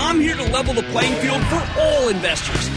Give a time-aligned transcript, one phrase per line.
[0.00, 2.70] I'm here to level the playing field for all investors.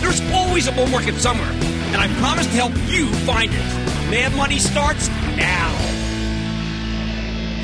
[0.00, 4.10] There's always a bull market somewhere, and I promise to help you find it.
[4.10, 5.74] Mad Money starts now.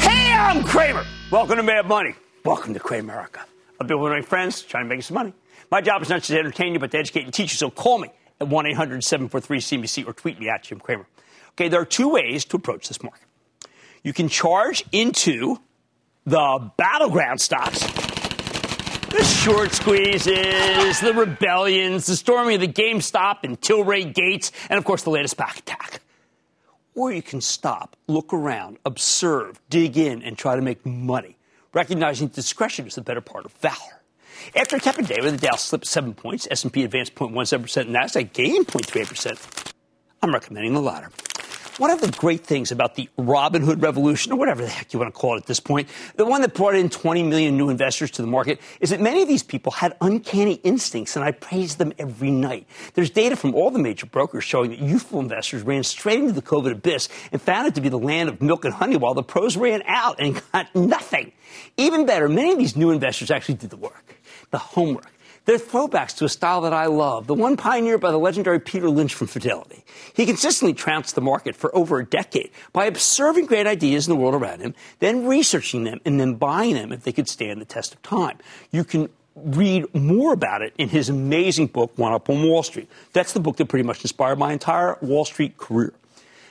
[0.00, 1.04] Hey, I'm Cramer.
[1.30, 2.14] Welcome to Mad Money.
[2.42, 3.42] Welcome to Cramerica.
[3.78, 5.34] I've been with my friends trying to make some money.
[5.70, 7.58] My job is not just to entertain you, but to educate and teach you.
[7.58, 11.06] So call me at 1 800 743 CNBC or tweet me at Jim Cramer.
[11.50, 13.26] Okay, there are two ways to approach this market.
[14.02, 15.58] You can charge into
[16.24, 17.82] the battleground stocks,
[19.12, 24.84] the short squeezes, the rebellions, the storming of the GameStop and Tilray Gates, and of
[24.84, 26.00] course the latest back attack.
[26.94, 31.36] Or you can stop, look around, observe, dig in, and try to make money
[31.72, 34.02] recognizing discretion is the better part of valor.
[34.56, 38.32] After a tepid day where the Dow slipped 7 points, S&P advanced 0.17%, and Nasdaq
[38.32, 39.72] gained 0.38%,
[40.22, 41.10] I'm recommending the latter.
[41.78, 45.12] One of the great things about the Robinhood revolution, or whatever the heck you want
[45.12, 48.10] to call it at this point, the one that brought in 20 million new investors
[48.12, 51.76] to the market, is that many of these people had uncanny instincts, and I praise
[51.76, 52.66] them every night.
[52.92, 56.42] There's data from all the major brokers showing that youthful investors ran straight into the
[56.42, 59.22] COVID abyss and found it to be the land of milk and honey, while the
[59.22, 61.32] pros ran out and got nothing.
[61.78, 65.10] Even better, many of these new investors actually did the work, the homework.
[65.44, 68.88] They're throwbacks to a style that I love, the one pioneered by the legendary Peter
[68.88, 69.84] Lynch from Fidelity.
[70.14, 74.20] He consistently trounced the market for over a decade by observing great ideas in the
[74.20, 77.64] world around him, then researching them, and then buying them if they could stand the
[77.64, 78.38] test of time.
[78.70, 82.88] You can read more about it in his amazing book, One Up on Wall Street.
[83.12, 85.92] That's the book that pretty much inspired my entire Wall Street career.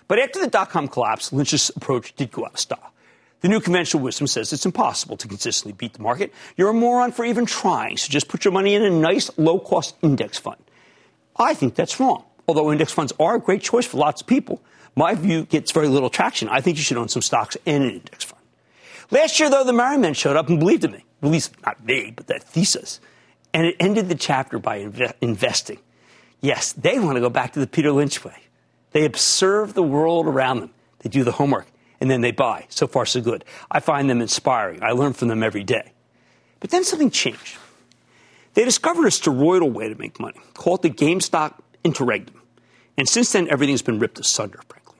[0.09, 2.90] But after the dot com collapse, Lynch's approach did go out of style.
[3.41, 6.31] The new conventional wisdom says it's impossible to consistently beat the market.
[6.57, 9.59] You're a moron for even trying, so just put your money in a nice low
[9.59, 10.61] cost index fund.
[11.35, 12.23] I think that's wrong.
[12.47, 14.61] Although index funds are a great choice for lots of people,
[14.95, 16.49] my view gets very little traction.
[16.49, 18.41] I think you should own some stocks and an index fund.
[19.09, 21.03] Last year, though, the Merriman showed up and believed in me.
[21.23, 22.99] At least not me, but that thesis.
[23.53, 25.79] And it ended the chapter by inve- investing.
[26.41, 28.37] Yes, they want to go back to the Peter Lynch way.
[28.91, 30.71] They observe the world around them.
[30.99, 31.67] They do the homework
[32.01, 32.65] and then they buy.
[32.67, 33.45] So far, so good.
[33.69, 34.83] I find them inspiring.
[34.83, 35.93] I learn from them every day.
[36.59, 37.57] But then something changed.
[38.55, 42.41] They discovered a steroidal way to make money, called the GameStop interregnum.
[42.97, 44.97] And since then, everything's been ripped asunder, frankly.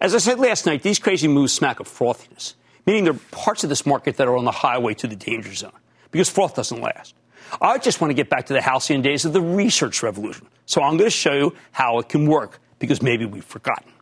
[0.00, 2.54] As I said last night, these crazy moves smack of frothiness,
[2.86, 5.52] meaning there are parts of this market that are on the highway to the danger
[5.52, 5.72] zone,
[6.12, 7.14] because froth doesn't last.
[7.60, 10.46] I just want to get back to the halcyon days of the research revolution.
[10.66, 13.92] So I'm going to show you how it can work, because maybe we've forgotten.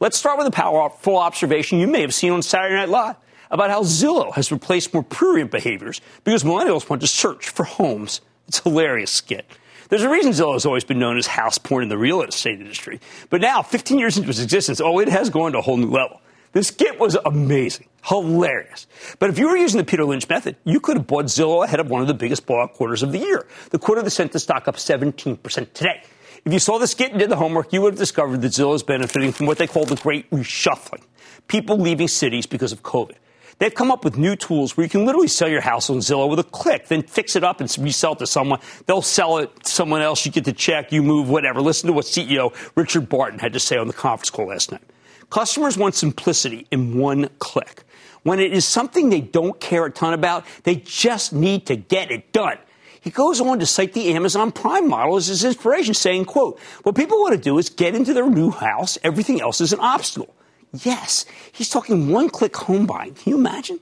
[0.00, 3.16] Let's start with a powerful observation you may have seen on Saturday Night Live
[3.48, 8.20] about how Zillow has replaced more prurient behaviors because millennials want to search for homes.
[8.48, 9.46] It's a hilarious skit.
[9.90, 12.60] There's a reason Zillow has always been known as house porn in the real estate
[12.60, 13.00] industry.
[13.30, 15.90] But now, 15 years into its existence, oh, it has gone to a whole new
[15.90, 16.20] level.
[16.52, 18.88] This skit was amazing, hilarious.
[19.20, 21.78] But if you were using the Peter Lynch method, you could have bought Zillow ahead
[21.78, 23.46] of one of the biggest blowout quarters of the year.
[23.70, 26.02] The quarter that sent the stock up 17% today.
[26.44, 28.74] If you saw the skit and did the homework, you would have discovered that Zillow
[28.74, 31.02] is benefiting from what they call the great reshuffling.
[31.48, 33.14] People leaving cities because of COVID.
[33.58, 36.28] They've come up with new tools where you can literally sell your house on Zillow
[36.28, 38.60] with a click, then fix it up and resell it to someone.
[38.84, 40.26] They'll sell it to someone else.
[40.26, 41.62] You get the check, you move, whatever.
[41.62, 44.82] Listen to what CEO Richard Barton had to say on the conference call last night.
[45.30, 47.84] Customers want simplicity in one click.
[48.22, 52.10] When it is something they don't care a ton about, they just need to get
[52.10, 52.58] it done.
[53.04, 56.96] He goes on to cite the Amazon Prime model as his inspiration, saying, quote, what
[56.96, 58.96] people want to do is get into their new house.
[59.04, 60.34] Everything else is an obstacle.
[60.72, 63.12] Yes, he's talking one click home buying.
[63.12, 63.78] Can you imagine?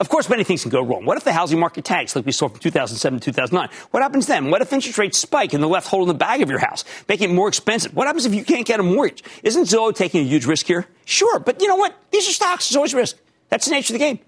[0.00, 1.04] Of course, many things can go wrong.
[1.04, 3.70] What if the housing market tanks like we saw from 2007 to 2009?
[3.92, 4.50] What happens then?
[4.50, 7.30] What if interest rates spike and they're left holding the bag of your house, making
[7.30, 7.94] it more expensive?
[7.94, 9.22] What happens if you can't get a mortgage?
[9.44, 10.86] Isn't Zillow taking a huge risk here?
[11.04, 11.94] Sure, but you know what?
[12.10, 12.68] These are stocks.
[12.68, 13.16] There's always risk.
[13.48, 14.18] That's the nature of the game.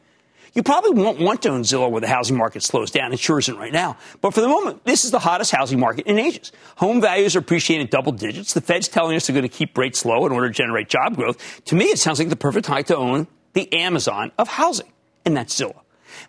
[0.55, 3.12] You probably won't want to own Zillow where the housing market slows down.
[3.12, 3.97] It sure isn't right now.
[4.21, 6.53] But for the moment, this is the hottest housing market in ages.
[6.77, 8.55] Home values are appreciating double digits.
[8.55, 11.17] The Fed's telling us they're going to keep rates low in order to generate job
[11.17, 11.65] growth.
[11.67, 14.93] To me, it sounds like the perfect time to own the Amazon of housing.
[15.25, 15.81] And that's Zillow.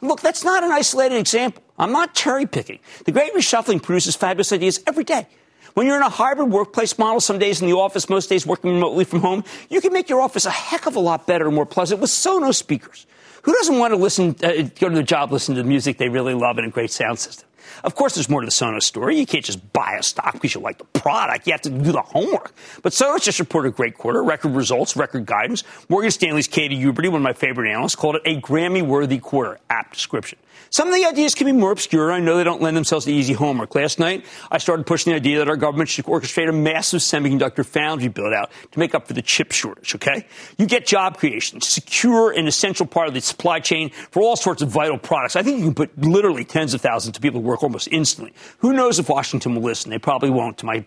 [0.01, 1.63] Look, that's not an isolated example.
[1.77, 2.79] I'm not cherry picking.
[3.05, 5.27] The great reshuffling produces fabulous ideas every day.
[5.73, 8.73] When you're in a hybrid workplace model, some days in the office, most days working
[8.73, 11.55] remotely from home, you can make your office a heck of a lot better and
[11.55, 13.05] more pleasant with Sonos speakers.
[13.49, 16.07] Who doesn't want to listen, uh, go to the job, listen to the music they
[16.07, 17.49] really love and a great sound system?
[17.83, 19.17] Of course, there's more to the Sonos story.
[19.17, 21.47] You can't just buy a stock because you like the product.
[21.47, 22.53] You have to do the homework.
[22.83, 25.63] But Sonos just reported a great quarter, record results, record guidance.
[25.89, 29.59] Morgan Stanley's Katie Huberty, one of my favorite analysts, called it a Grammy-worthy quarter.
[29.71, 30.37] Apt description.
[30.71, 32.11] Some of the ideas can be more obscure.
[32.11, 33.73] I know they don't lend themselves to easy homework.
[33.73, 37.65] Last night, I started pushing the idea that our government should orchestrate a massive semiconductor
[37.65, 40.27] foundry build out to make up for the chip shortage, okay?
[40.57, 44.61] You get job creation, secure and essential part of the supply chain for all sorts
[44.61, 45.35] of vital products.
[45.35, 48.33] I think you can put literally tens of thousands of people to work almost instantly.
[48.59, 49.89] Who knows if Washington will listen?
[49.89, 50.85] They probably won't to my,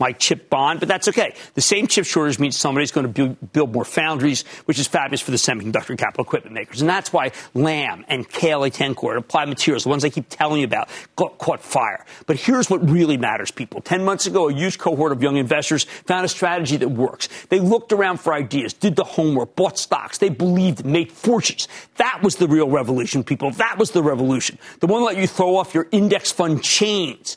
[0.00, 1.34] my chip bond, but that's okay.
[1.54, 5.20] The same chip shortage means somebody's going to build, build more foundries, which is fabulous
[5.20, 6.80] for the semiconductor capital equipment makers.
[6.80, 10.88] And that's why Lam and KLA-Tencor applied materials, the ones I keep telling you about,
[11.16, 12.04] got, caught fire.
[12.26, 13.80] But here's what really matters, people.
[13.80, 17.28] Ten months ago, a huge cohort of young investors found a strategy that works.
[17.48, 20.18] They looked around for ideas, did the homework, bought stocks.
[20.18, 21.68] They believed, made fortunes.
[21.96, 23.50] That was the real revolution, people.
[23.52, 24.58] That was the revolution.
[24.80, 27.36] The one that let you throw off your index fund chains.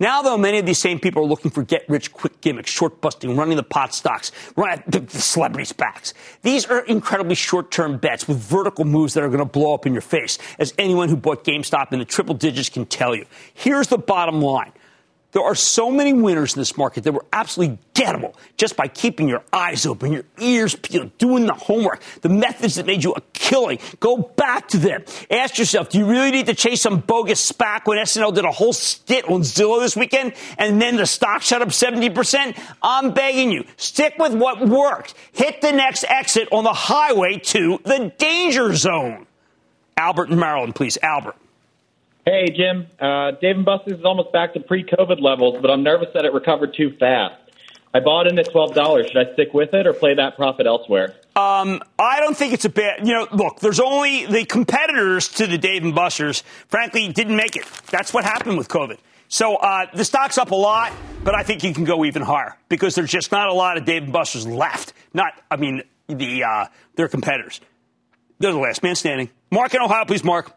[0.00, 3.02] Now, though, many of these same people are looking for get rich quick gimmicks, short
[3.02, 6.14] busting, running the pot stocks, running the, the celebrities' backs.
[6.40, 9.84] These are incredibly short term bets with vertical moves that are going to blow up
[9.84, 13.26] in your face, as anyone who bought GameStop in the triple digits can tell you.
[13.52, 14.72] Here's the bottom line
[15.32, 19.28] there are so many winners in this market that were absolutely gettable just by keeping
[19.28, 23.20] your eyes open, your ears peeled, doing the homework, the methods that made you a
[23.32, 23.78] killing.
[24.00, 25.04] Go back to them.
[25.30, 28.50] Ask yourself, do you really need to chase some bogus SPAC when SNL did a
[28.50, 32.58] whole stint on Zillow this weekend and then the stock shot up 70%?
[32.82, 35.14] I'm begging you, stick with what worked.
[35.32, 39.26] Hit the next exit on the highway to the danger zone.
[39.96, 40.96] Albert in Maryland, please.
[41.02, 41.36] Albert.
[42.24, 42.86] Hey, Jim.
[42.98, 46.32] Uh, Dave and Buster's is almost back to pre-COVID levels, but I'm nervous that it
[46.32, 47.34] recovered too fast.
[47.92, 49.08] I bought in at twelve dollars.
[49.08, 51.16] Should I stick with it or play that profit elsewhere?
[51.34, 53.04] Um, I don't think it's a bad.
[53.04, 56.44] You know, look, there's only the competitors to the Dave and Buster's.
[56.68, 57.64] Frankly, didn't make it.
[57.90, 58.98] That's what happened with COVID.
[59.26, 60.92] So uh, the stock's up a lot,
[61.24, 63.84] but I think you can go even higher because there's just not a lot of
[63.84, 64.92] Dave and Buster's left.
[65.12, 67.60] Not, I mean, the uh, their competitors.
[68.38, 69.30] They're the last man standing.
[69.50, 70.52] Mark in Ohio, please, Mark.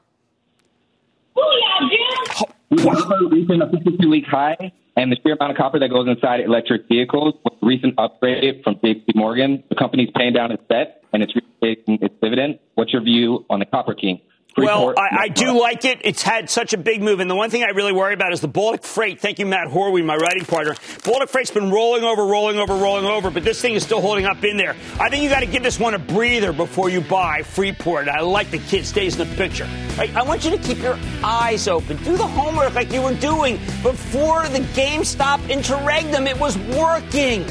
[1.36, 6.08] We have a recent 52 week high, and the sheer amount of copper that goes
[6.08, 9.64] inside electric vehicles with a recent upgrade from JP Morgan.
[9.70, 12.60] The company's paying down its debt and it's taking its dividend.
[12.76, 14.20] What's your view on the Copper King?
[14.56, 16.02] Well, I, I, do like it.
[16.04, 17.20] It's had such a big move.
[17.20, 19.20] And the one thing I really worry about is the Baltic Freight.
[19.20, 20.76] Thank you, Matt Horween, my writing partner.
[21.04, 24.26] Baltic Freight's been rolling over, rolling over, rolling over, but this thing is still holding
[24.26, 24.75] up in there.
[25.00, 28.08] I think you got to give this one a breather before you buy Freeport.
[28.08, 29.68] I like the kid stays in the picture.
[29.98, 30.13] Right?
[30.16, 31.98] I want you to keep your eyes open.
[32.04, 36.27] Do the homework like you were doing before the GameStop interregnum.
[36.27, 37.46] It was working.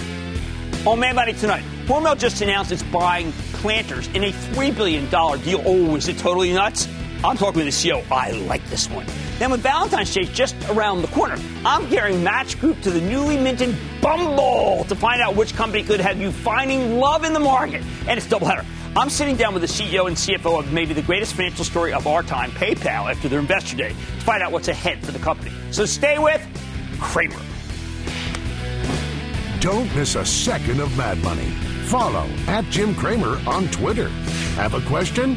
[0.85, 5.63] Oh, Mad Money tonight, Hormel just announced it's buying Planters in a $3 billion deal.
[5.65, 6.89] Oh, is it totally nuts?
[7.25, 8.05] I'm talking with the CEO.
[8.11, 9.07] I like this one.
[9.39, 13.37] Then with Valentine's Day just around the corner, I'm carrying Match Group to the newly
[13.37, 17.83] minted Bumble to find out which company could have you finding love in the market.
[18.09, 18.65] And it's doubleheader.
[18.97, 22.09] I'm sitting down with the CEO and CFO of maybe the greatest financial story of
[22.09, 25.53] our time, PayPal, after their investor day, to find out what's ahead for the company.
[25.71, 26.45] So stay with
[27.01, 27.41] Cramer.
[29.61, 31.51] Don't miss a second of Mad Money.
[31.87, 34.09] Follow at Jim Cramer on Twitter.
[34.57, 35.37] Have a question?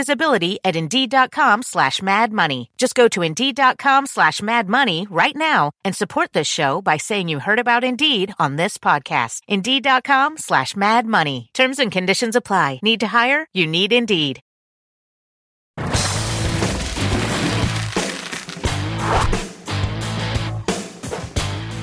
[0.00, 2.70] visibility at Indeed.com slash Mad Money.
[2.78, 7.28] Just go to Indeed.com slash Mad Money right now and support this show by saying
[7.28, 9.40] you heard about Indeed on this podcast.
[9.46, 11.50] Indeed.com slash Mad Money.
[11.52, 12.80] Terms and conditions apply.
[12.82, 13.46] Need to hire?
[13.52, 14.40] You need Indeed.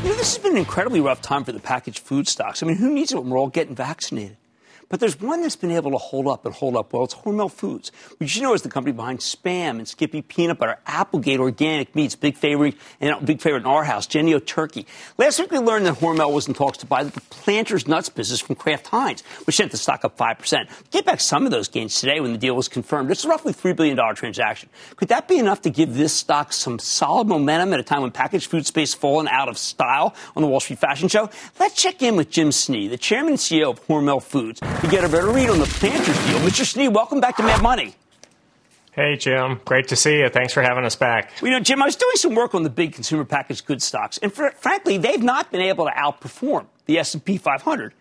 [0.03, 2.63] You know, this has been an incredibly rough time for the packaged food stocks.
[2.63, 4.37] I mean, who needs it when we're all getting vaccinated?
[4.89, 7.03] But there's one that's been able to hold up and hold up well.
[7.03, 10.77] It's Hormel Foods, which you know is the company behind Spam and Skippy Peanut Butter,
[10.85, 14.85] Applegate Organic Meats, big favorite and big favorite in our house, Jennie-O Turkey.
[15.17, 18.39] Last week we learned that Hormel was in talks to buy the Planters Nuts business
[18.39, 20.69] from Kraft Heinz, which sent the stock up 5%.
[20.91, 23.11] Get back some of those gains today when the deal was confirmed.
[23.11, 24.69] It's a roughly $3 billion transaction.
[24.95, 28.11] Could that be enough to give this stock some solid momentum at a time when
[28.11, 31.29] packaged food space fallen out of style on the Wall Street Fashion Show?
[31.59, 35.03] Let's check in with Jim Snee, the chairman and CEO of Hormel Foods to get
[35.03, 36.39] a better read on the Planters deal.
[36.39, 36.63] Mr.
[36.63, 37.95] Snee, welcome back to Mad Money.
[38.91, 39.59] Hey, Jim.
[39.65, 40.29] Great to see you.
[40.29, 41.31] Thanks for having us back.
[41.41, 43.83] Well, you know, Jim, I was doing some work on the big consumer packaged goods
[43.83, 47.93] stocks, and for, frankly, they've not been able to outperform the S&P 500,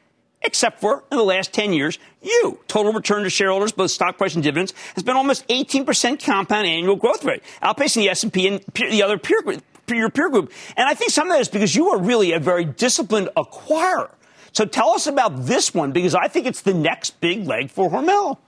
[0.42, 2.60] except for in the last 10 years, you.
[2.68, 6.96] Total return to shareholders, both stock price and dividends, has been almost 18% compound annual
[6.96, 10.52] growth rate, outpacing the S&P and the other peer group, your peer group.
[10.76, 14.10] And I think some of that is because you are really a very disciplined acquirer.
[14.56, 17.90] So tell us about this one because I think it's the next big leg for
[17.90, 18.38] Hormel.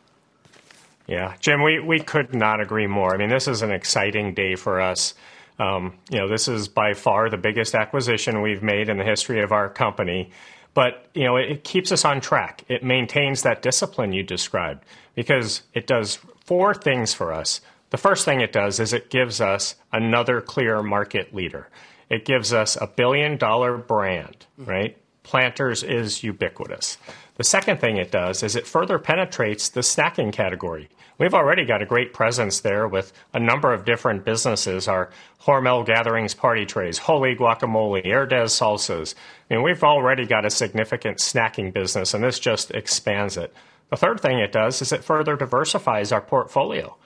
[1.06, 3.12] Yeah, Jim, we, we could not agree more.
[3.12, 5.12] I mean, this is an exciting day for us.
[5.58, 9.42] Um, you know, this is by far the biggest acquisition we've made in the history
[9.42, 10.30] of our company.
[10.72, 12.64] But, you know, it, it keeps us on track.
[12.68, 17.60] It maintains that discipline you described because it does four things for us.
[17.90, 21.68] The first thing it does is it gives us another clear market leader.
[22.08, 24.96] It gives us a billion dollar brand, right?
[25.28, 26.96] Planters is ubiquitous.
[27.36, 30.88] The second thing it does is it further penetrates the snacking category.
[31.18, 35.10] We've already got a great presence there with a number of different businesses our
[35.42, 39.14] Hormel Gatherings party trays, Holy Guacamole, Herdez salsas.
[39.50, 43.52] I mean, we've already got a significant snacking business, and this just expands it.
[43.90, 46.96] The third thing it does is it further diversifies our portfolio.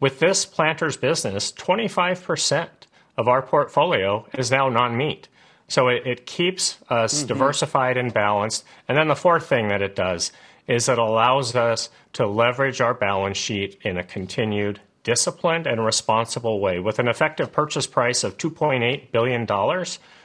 [0.00, 2.68] With this Planters business, 25%
[3.16, 5.28] of our portfolio is now non meat.
[5.72, 7.28] So it, it keeps us mm-hmm.
[7.28, 8.66] diversified and balanced.
[8.88, 10.30] And then the fourth thing that it does
[10.68, 16.60] is it allows us to leverage our balance sheet in a continued, disciplined, and responsible
[16.60, 16.78] way.
[16.78, 19.46] With an effective purchase price of $2.8 billion,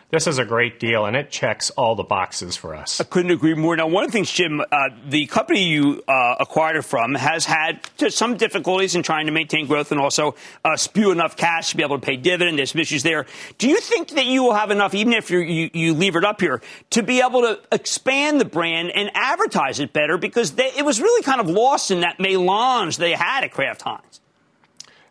[0.09, 3.01] this is a great deal, and it checks all the boxes for us.
[3.01, 3.75] I couldn't agree more.
[3.75, 7.43] Now, one of the things, Jim, uh, the company you uh, acquired it from has
[7.43, 11.77] had some difficulties in trying to maintain growth and also uh, spew enough cash to
[11.77, 12.57] be able to pay dividend.
[12.57, 13.25] There's some issues there.
[13.57, 16.39] Do you think that you will have enough, even if you, you leave it up
[16.39, 16.61] here,
[16.91, 20.17] to be able to expand the brand and advertise it better?
[20.17, 23.81] Because they, it was really kind of lost in that melange they had at Kraft
[23.81, 24.21] Heinz.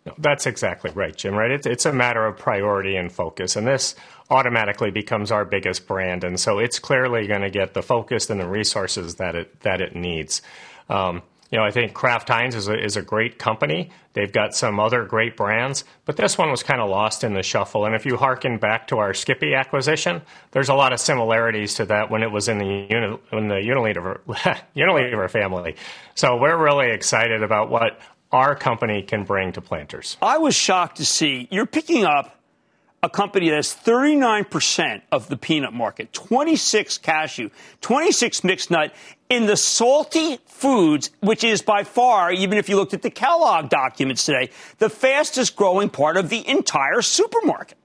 [0.07, 1.35] No, that's exactly right, Jim.
[1.35, 1.51] Right?
[1.51, 3.97] It's, it's a matter of priority and focus, and this
[4.31, 8.41] automatically becomes our biggest brand, and so it's clearly going to get the focus and
[8.41, 10.43] the resources that it that it needs.
[10.89, 13.91] Um, you know, I think Kraft Heinz is a, is a great company.
[14.15, 17.43] They've got some other great brands, but this one was kind of lost in the
[17.43, 17.87] shuffle.
[17.87, 21.85] And if you harken back to our Skippy acquisition, there's a lot of similarities to
[21.87, 24.21] that when it was in the, uni, in the Unilever,
[24.77, 25.77] Unilever family.
[26.15, 28.01] So we're really excited about what
[28.33, 30.17] our company can bring to planters.
[30.21, 32.36] I was shocked to see you're picking up
[33.07, 38.93] a company that has 39% of the peanut market, 26 cashew, 26 mixed nut
[39.31, 43.69] in the salty foods, which is by far, even if you looked at the Kellogg
[43.69, 47.79] documents today, the fastest growing part of the entire supermarket.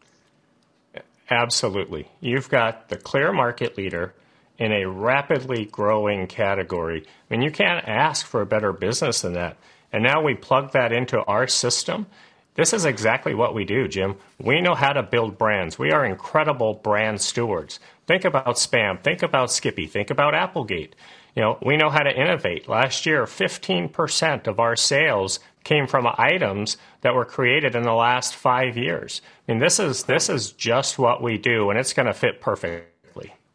[1.29, 2.07] Absolutely.
[2.19, 4.15] You've got the clear market leader
[4.57, 7.05] in a rapidly growing category.
[7.05, 9.57] I mean, you can't ask for a better business than that.
[9.93, 12.07] And now we plug that into our system
[12.55, 14.17] this is exactly what we do, Jim.
[14.39, 15.79] We know how to build brands.
[15.79, 17.79] We are incredible brand stewards.
[18.07, 19.01] Think about Spam.
[19.01, 19.87] Think about Skippy.
[19.87, 20.95] Think about Applegate.
[21.35, 22.67] You know, we know how to innovate.
[22.67, 28.35] Last year, 15% of our sales came from items that were created in the last
[28.35, 29.21] five years.
[29.47, 32.41] I mean, this is this is just what we do, and it's going to fit
[32.41, 32.90] perfect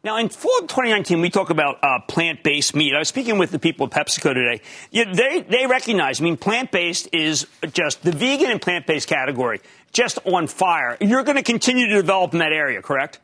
[0.03, 2.93] now, in fall 2019, we talk about uh, plant-based meat.
[2.93, 4.61] I was speaking with the people at PepsiCo today.
[4.91, 6.21] Yeah, they they recognize.
[6.21, 9.59] I mean, plant-based is just the vegan and plant-based category
[9.93, 10.97] just on fire.
[11.01, 13.19] You're going to continue to develop in that area, correct?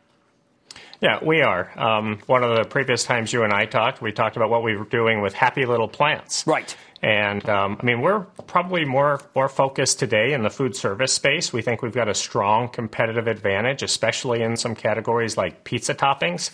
[1.00, 1.70] Yeah, we are.
[1.78, 4.76] Um, one of the previous times you and I talked, we talked about what we
[4.76, 6.48] were doing with Happy Little Plants.
[6.48, 6.76] Right.
[7.04, 11.52] And um, I mean, we're probably more more focused today in the food service space.
[11.52, 16.52] We think we've got a strong competitive advantage, especially in some categories like pizza toppings.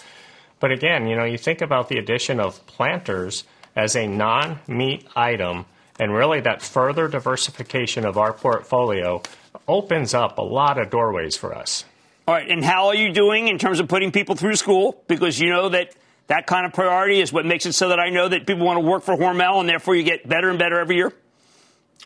[0.59, 3.43] But again, you know, you think about the addition of planters
[3.75, 5.65] as a non meat item,
[5.99, 9.21] and really that further diversification of our portfolio
[9.67, 11.85] opens up a lot of doorways for us.
[12.27, 15.03] All right, and how are you doing in terms of putting people through school?
[15.07, 15.93] Because you know that
[16.29, 18.77] that kind of priority is what makes it so that I know that people want
[18.77, 21.13] to work for Hormel, and therefore you get better and better every year.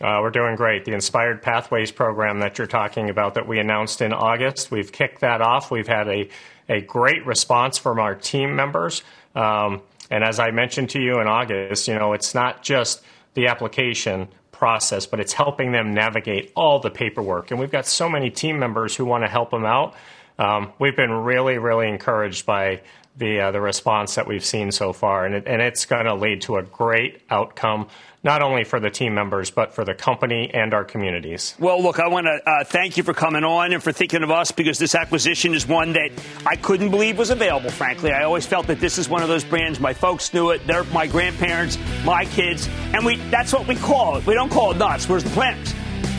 [0.02, 0.86] Uh, we're doing great.
[0.86, 5.22] The Inspired Pathways program that you're talking about that we announced in August, we've kicked
[5.22, 5.70] that off.
[5.70, 6.30] We've had a
[6.70, 9.04] a great response from our team members.
[9.36, 13.04] Um, and as I mentioned to you in August, you know, it's not just
[13.34, 17.52] the application process, but it's helping them navigate all the paperwork.
[17.52, 19.96] And we've got so many team members who want to help them out.
[20.40, 22.82] Um, we've been really, really encouraged by
[23.18, 26.16] the uh, the response that we've seen so far, and it, and it's going to
[26.16, 27.88] lead to a great outcome
[28.24, 31.56] not only for the team members, but for the company and our communities.
[31.60, 34.32] Well, look, I want to uh, thank you for coming on and for thinking of
[34.32, 36.10] us because this acquisition is one that
[36.46, 38.14] I couldn't believe was available, frankly.
[38.14, 39.80] I always felt that this is one of those brands.
[39.80, 40.66] My folks knew it.
[40.66, 44.26] They're my grandparents, my kids, and we that's what we call it.
[44.26, 45.10] We don't call it nuts.
[45.10, 45.74] Where's the planters?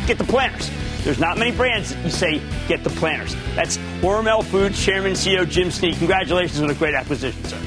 [0.07, 0.71] Get the planters.
[1.05, 3.37] There's not many brands that you say get the planters.
[3.55, 5.97] That's Hormel Foods Chairman CEO Jim Snee.
[5.99, 7.59] Congratulations on a great acquisition, sir.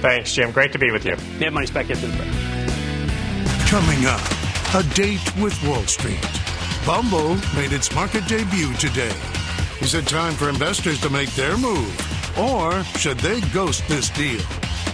[0.00, 0.50] Thanks, Jim.
[0.50, 1.14] Great to be with you.
[1.38, 2.28] Mad Money's back after the break.
[3.68, 4.20] Coming up,
[4.74, 6.20] a date with Wall Street.
[6.84, 9.14] Bumble made its market debut today.
[9.80, 12.38] Is it time for investors to make their move?
[12.38, 14.40] Or should they ghost this deal?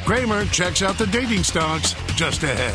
[0.05, 2.75] Cramer checks out the dating stocks just ahead.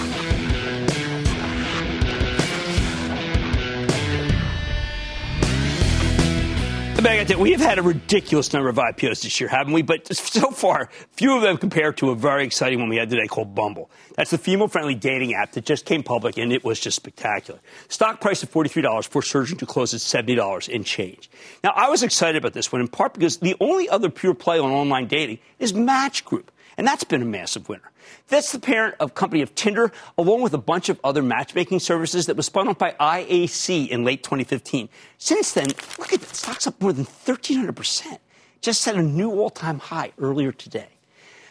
[7.01, 9.81] We have had a ridiculous number of IPOs this year, haven't we?
[9.81, 13.25] But so far, few of them compared to a very exciting one we had today
[13.25, 13.89] called Bumble.
[14.15, 17.59] That's the female-friendly dating app that just came public, and it was just spectacular.
[17.89, 21.31] Stock price of $43 before surging to close at $70 and change.
[21.63, 24.59] Now, I was excited about this one in part because the only other pure play
[24.59, 26.51] on online dating is Match Group.
[26.81, 27.91] And that's been a massive winner.
[28.29, 32.25] That's the parent of company of Tinder, along with a bunch of other matchmaking services
[32.25, 34.89] that was spun off by IAC in late 2015.
[35.19, 35.67] Since then,
[35.99, 36.35] look at that.
[36.35, 38.17] Stock's up more than 1,300%.
[38.61, 40.87] Just set a new all-time high earlier today.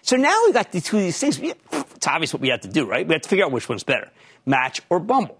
[0.02, 1.38] So now we've got the two of these things.
[1.38, 3.06] It's obvious what we have to do, right?
[3.06, 4.10] We have to figure out which one's better,
[4.46, 5.38] Match or Bumble.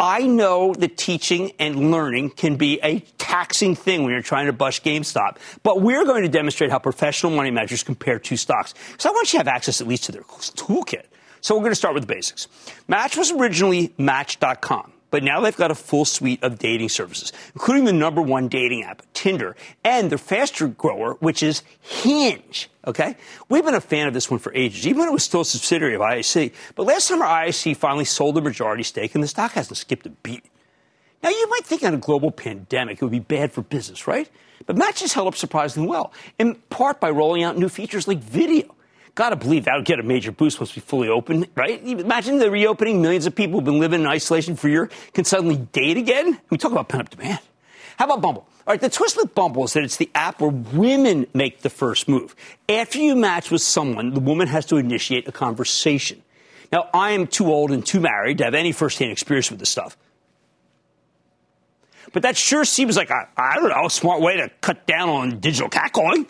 [0.00, 4.52] I know that teaching and learning can be a taxing thing when you're trying to
[4.52, 8.74] bust GameStop, but we're going to demonstrate how professional money managers compare two stocks.
[8.96, 11.06] So I want you to have access at least to their toolkit.
[11.40, 12.48] So we're going to start with the basics.
[12.86, 14.92] Match was originally Match.com.
[15.10, 18.84] But now they've got a full suite of dating services, including the number one dating
[18.84, 22.70] app, Tinder, and their faster grower, which is Hinge.
[22.86, 23.16] Okay?
[23.48, 25.44] We've been a fan of this one for ages, even when it was still a
[25.44, 26.52] subsidiary of IAC.
[26.76, 30.10] But last summer, IAC finally sold a majority stake, and the stock hasn't skipped a
[30.10, 30.44] beat.
[31.20, 34.30] Now, you might think on a global pandemic it would be bad for business, right?
[34.66, 38.18] But Match has held up surprisingly well, in part by rolling out new features like
[38.18, 38.72] video.
[39.16, 41.84] Got to believe that would get a major boost once we fully open, right?
[41.84, 43.02] Imagine the reopening.
[43.02, 46.38] Millions of people who've been living in isolation for a year can suddenly date again.
[46.50, 47.40] We talk about pent up demand.
[47.96, 48.46] How about Bumble?
[48.68, 51.70] All right, the twist with Bumble is that it's the app where women make the
[51.70, 52.36] first move.
[52.68, 56.22] After you match with someone, the woman has to initiate a conversation.
[56.70, 59.70] Now, I am too old and too married to have any firsthand experience with this
[59.70, 59.96] stuff.
[62.12, 65.08] But that sure seems like a, I don't know, a smart way to cut down
[65.08, 66.28] on digital catcalling.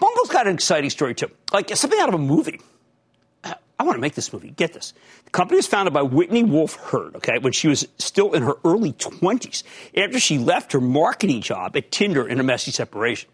[0.00, 1.30] Bumble's got an exciting story, too.
[1.52, 2.58] Like something out of a movie.
[3.78, 4.50] I want to make this movie.
[4.50, 4.92] Get this.
[5.24, 8.54] The company was founded by Whitney Wolfe Herd, okay, when she was still in her
[8.64, 9.62] early 20s,
[9.96, 13.30] after she left her marketing job at Tinder in a messy separation.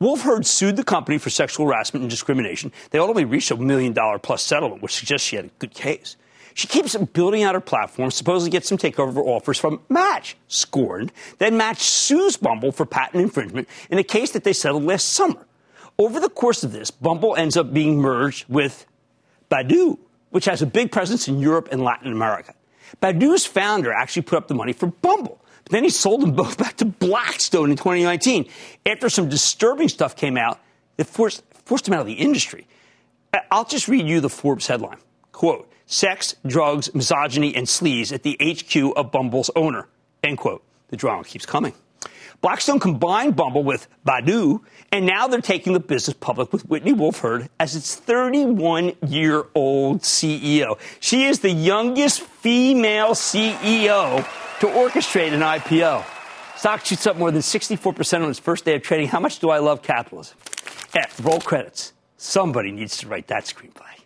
[0.00, 2.72] Wolfe Herd sued the company for sexual harassment and discrimination.
[2.90, 6.16] They ultimately reached a million dollar plus settlement, which suggests she had a good case.
[6.54, 11.12] She keeps building out her platform, supposedly gets some takeover offers from Match, scorned.
[11.38, 15.46] Then Match sues Bumble for patent infringement in a case that they settled last summer.
[15.98, 18.86] Over the course of this, Bumble ends up being merged with
[19.54, 19.98] Badoo,
[20.30, 22.54] which has a big presence in Europe and Latin America.
[23.00, 25.40] Badoo's founder actually put up the money for Bumble.
[25.64, 28.48] But then he sold them both back to Blackstone in 2019
[28.84, 30.60] after some disturbing stuff came out
[30.96, 32.66] that forced, forced him out of the industry.
[33.32, 34.98] Uh, I'll just read you the Forbes headline.
[35.32, 39.88] Quote, sex, drugs, misogyny, and sleaze at the HQ of Bumble's owner.
[40.22, 40.62] End quote.
[40.88, 41.72] The drama keeps coming.
[42.44, 44.60] Blackstone combined Bumble with Badoo,
[44.92, 49.46] and now they're taking the business public with Whitney Wolfe Herd as its 31 year
[49.54, 50.78] old CEO.
[51.00, 54.18] She is the youngest female CEO
[54.60, 56.04] to orchestrate an IPO.
[56.58, 59.08] Stock shoots up more than 64% on its first day of trading.
[59.08, 60.36] How much do I love capitalism?
[60.94, 61.94] F, roll credits.
[62.18, 64.03] Somebody needs to write that screenplay.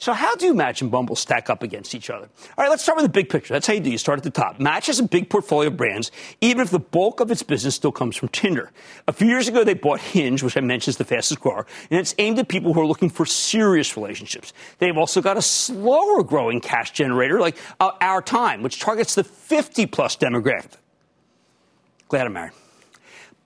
[0.00, 2.28] So how do Match and Bumble stack up against each other?
[2.56, 3.52] All right, let's start with the big picture.
[3.52, 3.90] That's how you do.
[3.90, 4.60] You start at the top.
[4.60, 7.90] Match has a big portfolio of brands, even if the bulk of its business still
[7.90, 8.70] comes from Tinder.
[9.08, 11.98] A few years ago, they bought Hinge, which I mentioned is the fastest grower, and
[11.98, 14.52] it's aimed at people who are looking for serious relationships.
[14.78, 19.24] They've also got a slower growing cash generator like uh, Our Time, which targets the
[19.24, 20.76] 50 plus demographic.
[22.06, 22.52] Glad I'm married.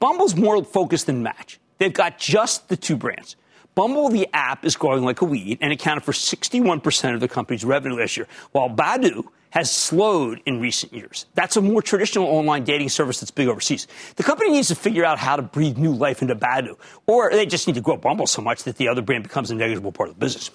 [0.01, 1.59] Bumble's more focused than Match.
[1.79, 3.37] They've got just the two brands.
[3.75, 7.65] Bumble, the app, is growing like a weed and accounted for 61% of the company's
[7.65, 11.27] revenue last year, while Badoo has slowed in recent years.
[11.35, 13.87] That's a more traditional online dating service that's big overseas.
[14.17, 17.47] The company needs to figure out how to breathe new life into Badoo, or they
[17.47, 20.09] just need to grow Bumble so much that the other brand becomes a negligible part
[20.09, 20.51] of the business.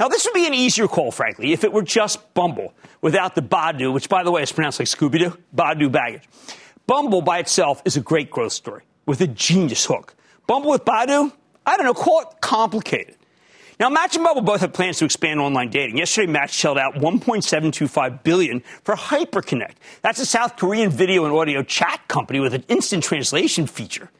[0.00, 3.42] Now, this would be an easier call, frankly, if it were just Bumble without the
[3.42, 6.28] Badoo, which, by the way, is pronounced like Scooby Doo, Badoo baggage.
[6.86, 10.14] Bumble by itself is a great growth story with a genius hook.
[10.48, 11.32] Bumble with Badoo,
[11.66, 13.16] I don't know, call it complicated.
[13.80, 15.96] Now, Match and Bumble both have plans to expand online dating.
[15.96, 19.74] Yesterday, Match shelled out 1.725 billion for HyperConnect.
[20.02, 24.10] That's a South Korean video and audio chat company with an instant translation feature.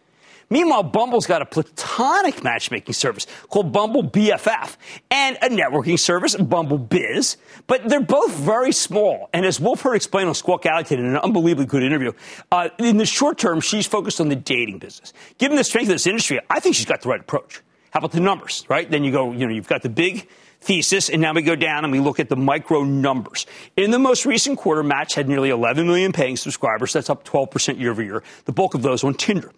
[0.52, 4.76] Meanwhile, Bumble's got a platonic matchmaking service called Bumble BFF
[5.10, 7.38] and a networking service, Bumble Biz.
[7.66, 9.30] But they're both very small.
[9.32, 12.12] And as Wolfe Herd explained on Squawk Alley in an unbelievably good interview,
[12.50, 15.14] uh, in the short term, she's focused on the dating business.
[15.38, 17.62] Given the strength of this industry, I think she's got the right approach.
[17.90, 18.90] How about the numbers, right?
[18.90, 20.28] Then you go, you know, you've got the big
[20.60, 23.46] thesis, and now we go down and we look at the micro numbers.
[23.78, 26.92] In the most recent quarter, Match had nearly 11 million paying subscribers.
[26.92, 28.22] That's up 12% year over year.
[28.44, 29.50] The bulk of those on Tinder.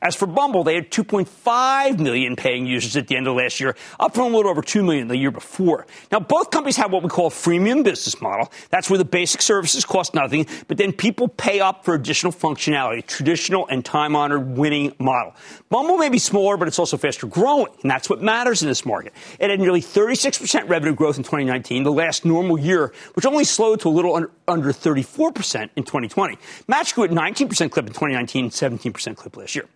[0.00, 3.76] As for Bumble, they had 2.5 million paying users at the end of last year,
[4.00, 5.86] up from a little over 2 million the year before.
[6.10, 8.50] Now, both companies have what we call a freemium business model.
[8.70, 13.06] That's where the basic services cost nothing, but then people pay up for additional functionality,
[13.06, 15.34] traditional and time honored winning model.
[15.70, 18.84] Bumble may be smaller, but it's also faster growing, and that's what matters in this
[18.84, 19.12] market.
[19.38, 23.80] It had nearly 36% revenue growth in 2019, the last normal year, which only slowed
[23.80, 26.38] to a little under, under 34% in 2020.
[26.68, 29.66] Match grew at 19% clip in 2019, 17% clip last year.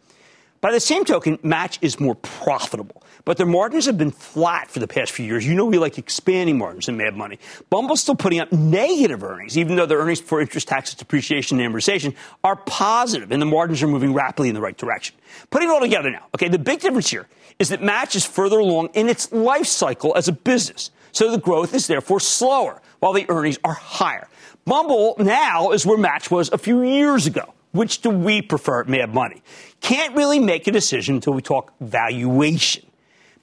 [0.61, 4.79] By the same token, Match is more profitable but their margins have been flat for
[4.79, 5.45] the past few years.
[5.45, 7.41] You know we like expanding margins in Mad Money.
[7.71, 11.75] Bumble's still putting up negative earnings, even though their earnings for interest, taxes, depreciation, and
[11.75, 12.15] amortization
[12.45, 15.17] are positive, and the margins are moving rapidly in the right direction.
[15.51, 17.27] Putting it all together now, okay, the big difference here
[17.59, 21.39] is that Match is further along in its life cycle as a business, so the
[21.39, 24.29] growth is therefore slower, while the earnings are higher.
[24.65, 27.53] Bumble now is where Match was a few years ago.
[27.77, 29.43] Which do we prefer at Mad Money?
[29.81, 32.87] Can't really make a decision until we talk valuation.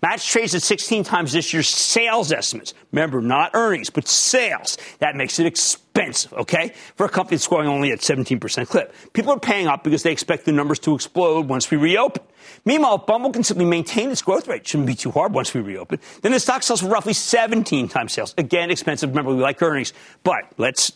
[0.01, 2.73] Match trades at 16 times this year's sales estimates.
[2.91, 4.77] Remember, not earnings, but sales.
[4.99, 6.73] That makes it expensive, okay?
[6.97, 8.93] For a company that's growing only at 17% clip.
[9.13, 12.21] People are paying up because they expect the numbers to explode once we reopen.
[12.65, 14.67] Meanwhile, Bumble can simply maintain its growth rate.
[14.67, 16.01] Shouldn't be too hard once we reopen.
[16.21, 18.33] Then the stock sells for roughly 17 times sales.
[18.37, 19.09] Again, expensive.
[19.11, 19.93] Remember, we like earnings.
[20.25, 20.91] But let's,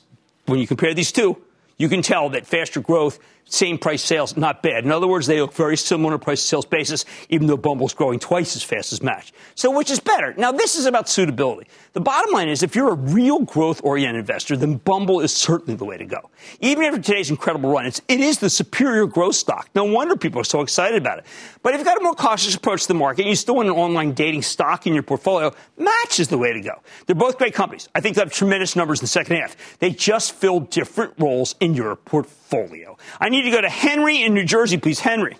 [0.47, 1.41] when you compare these two,
[1.77, 4.83] you can tell that faster growth same price sales, not bad.
[4.83, 7.93] In other words, they look very similar on a price sales basis, even though Bumble's
[7.93, 9.33] growing twice as fast as Match.
[9.55, 10.33] So which is better?
[10.37, 11.67] Now, this is about suitability.
[11.93, 15.75] The bottom line is if you're a real growth oriented investor, then Bumble is certainly
[15.75, 16.29] the way to go.
[16.59, 19.69] Even after today's incredible run, it's, it is the superior growth stock.
[19.73, 21.25] No wonder people are so excited about it.
[21.63, 23.67] But if you've got a more cautious approach to the market, and you still want
[23.67, 26.81] an online dating stock in your portfolio, Match is the way to go.
[27.05, 27.89] They're both great companies.
[27.95, 29.55] I think they have tremendous numbers in the second half.
[29.79, 32.97] They just fill different roles in your portfolio.
[33.19, 34.99] I need to go to Henry in New Jersey, please.
[34.99, 35.37] Henry.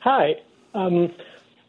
[0.00, 0.36] Hi.
[0.74, 1.12] Um,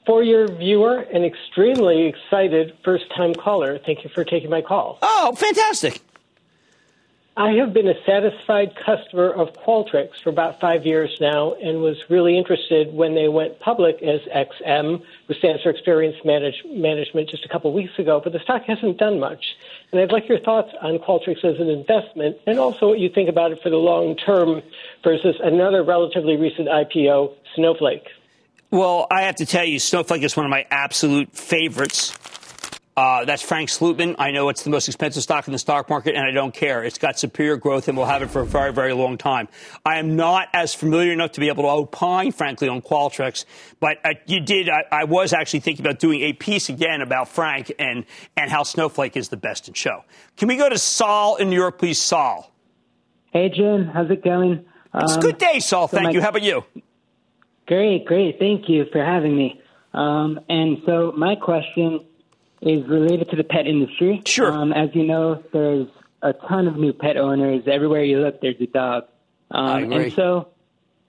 [0.06, 3.80] for your viewer, an extremely excited first time caller.
[3.80, 5.00] Thank you for taking my call.
[5.02, 6.02] Oh, fantastic.
[7.38, 11.98] I have been a satisfied customer of Qualtrics for about five years now and was
[12.10, 17.44] really interested when they went public as XM, which stands for Experience Manage- Management, just
[17.44, 19.58] a couple weeks ago, but the stock hasn't done much.
[19.96, 23.30] And I'd like your thoughts on Qualtrics as an investment and also what you think
[23.30, 24.62] about it for the long term
[25.06, 28.06] versus another relatively recent IPO, Snowflake.
[28.72, 32.12] Well, I have to tell you, Snowflake is one of my absolute favorites.
[32.98, 34.16] Uh, that's Frank Slootman.
[34.20, 36.82] I know it's the most expensive stock in the stock market, and I don't care.
[36.82, 39.50] It's got superior growth, and we'll have it for a very, very long time.
[39.86, 43.44] I am not as familiar enough to be able to opine, frankly, on Qualtrics,
[43.82, 44.70] but uh, you did.
[44.70, 48.06] I, I, was actually thinking about doing a piece again about Frank and
[48.38, 50.06] and how Snowflake is the best in show.
[50.38, 52.50] Can we go to Saul in New York, please, Saul?
[53.34, 53.88] Hey, Jim.
[53.88, 54.64] How's it going?
[54.94, 55.90] It's a good day, Saul.
[55.90, 56.22] So Thank my, you.
[56.22, 56.64] How about you?
[57.68, 58.40] Great, great.
[58.40, 59.62] Thank you for having me.
[59.94, 62.06] Um, and so my question
[62.62, 64.22] is related to the pet industry.
[64.26, 64.52] Sure.
[64.52, 65.88] Um, as you know, there's
[66.22, 67.64] a ton of new pet owners.
[67.68, 69.06] Everywhere you look, there's a dog.
[69.52, 70.04] Um, I agree.
[70.06, 70.50] And so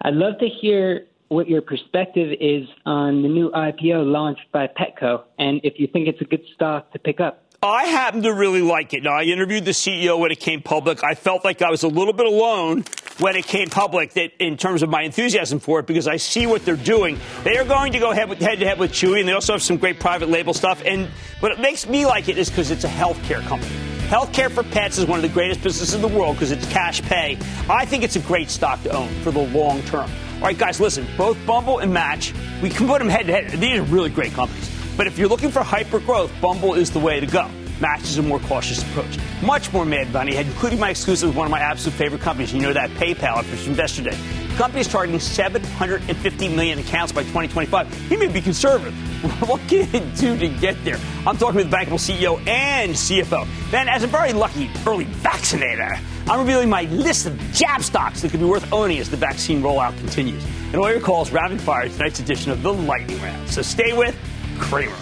[0.02, 5.24] I'd love to hear what your perspective is on the new IPO launched by Petco
[5.38, 7.42] and if you think it's a good stock to pick up.
[7.62, 9.02] I happen to really like it.
[9.02, 11.02] Now, I interviewed the CEO when it came public.
[11.02, 12.84] I felt like I was a little bit alone
[13.18, 16.46] when it came public that in terms of my enthusiasm for it because I see
[16.46, 17.18] what they're doing.
[17.44, 19.62] They are going to go head, head to head with Chewy, and they also have
[19.62, 20.82] some great private label stuff.
[20.84, 21.08] And
[21.40, 23.74] what makes me like it is because it's a healthcare company.
[24.08, 27.02] Healthcare for pets is one of the greatest businesses in the world because it's cash
[27.02, 27.38] pay.
[27.68, 30.10] I think it's a great stock to own for the long term.
[30.36, 31.06] All right, guys, listen.
[31.16, 33.50] Both Bumble and Match, we can put them head to head.
[33.50, 34.75] These are really great companies.
[34.96, 37.50] But if you're looking for hyper growth, Bumble is the way to go.
[37.80, 39.18] Match is a more cautious approach.
[39.42, 42.54] Much more Mad Money, including my exclusive with one of my absolute favorite companies.
[42.54, 44.16] You know that PayPal after Investor Day.
[44.48, 48.08] The company is targeting 750 million accounts by 2025.
[48.08, 48.94] He may be conservative.
[49.46, 50.98] what can it do to get there?
[51.26, 53.46] I'm talking with the bankable CEO and CFO.
[53.70, 58.30] Then, as a very lucky early vaccinator, I'm revealing my list of jab stocks that
[58.30, 60.42] could be worth owning as the vaccine rollout continues.
[60.72, 63.48] And all your calls rapid fire tonight's edition of the Lightning Round.
[63.50, 64.16] So stay with
[64.58, 64.92] Cramer.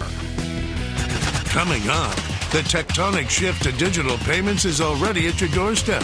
[1.45, 2.15] Coming up,
[2.51, 6.03] the tectonic shift to digital payments is already at your doorstep.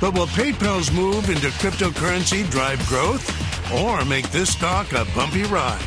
[0.00, 3.26] But will PayPal's move into cryptocurrency drive growth
[3.72, 5.80] or make this stock a bumpy ride?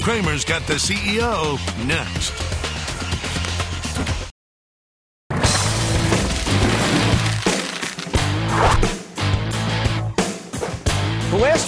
[0.00, 2.57] Cramer's got the CEO next.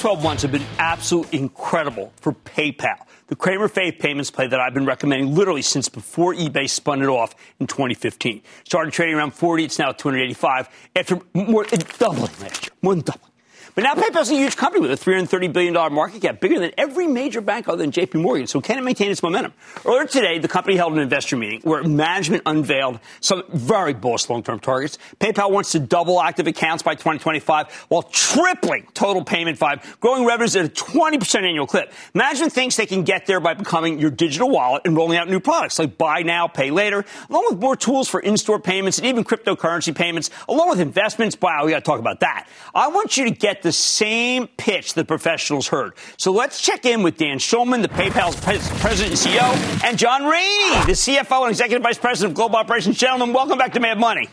[0.00, 4.72] 12 months have been absolutely incredible for PayPal, the Cramer Faith payments play that I've
[4.72, 8.40] been recommending literally since before eBay spun it off in 2015.
[8.64, 11.64] Started trading around 40, it's now 285 after more
[11.98, 13.29] doubling last year, more than doubling.
[13.74, 17.06] But now PayPal's a huge company with a $330 billion market cap, bigger than every
[17.06, 18.46] major bank other than JP Morgan.
[18.46, 19.52] So can it maintain its momentum?
[19.84, 24.60] Earlier today, the company held an investor meeting where management unveiled some very bullish long-term
[24.60, 24.98] targets.
[25.20, 30.56] PayPal wants to double active accounts by 2025 while tripling total payment volume, growing revenues
[30.56, 31.92] at a 20% annual clip.
[32.12, 35.40] Management thinks they can get there by becoming your digital wallet and rolling out new
[35.40, 39.22] products like buy now, pay later, along with more tools for in-store payments and even
[39.22, 41.36] cryptocurrency payments, along with investments.
[41.40, 42.48] Wow, we got to talk about that.
[42.74, 45.92] I want you to get get the same pitch the professionals heard.
[46.16, 48.36] So let's check in with Dan Schulman, the PayPal's
[48.80, 52.96] president and CEO, and John Rainey, the CFO and executive vice president of global operations.
[52.96, 54.28] Gentlemen, welcome back to Mad Money.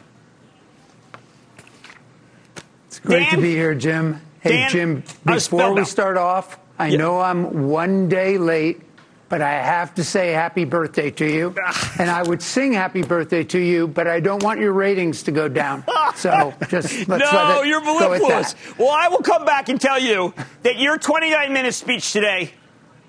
[2.87, 4.21] It's great Dan, to be here, Jim.
[4.39, 8.81] Hey, Dan, Jim, before we start off, I know I'm one day late
[9.29, 11.55] but I have to say happy birthday to you.
[11.99, 15.31] and I would sing happy birthday to you, but I don't want your ratings to
[15.31, 15.83] go down.
[16.15, 18.55] So just let's no, let it you're mellifluous.
[18.79, 22.53] Well, I will come back and tell you that your 29 minute speech today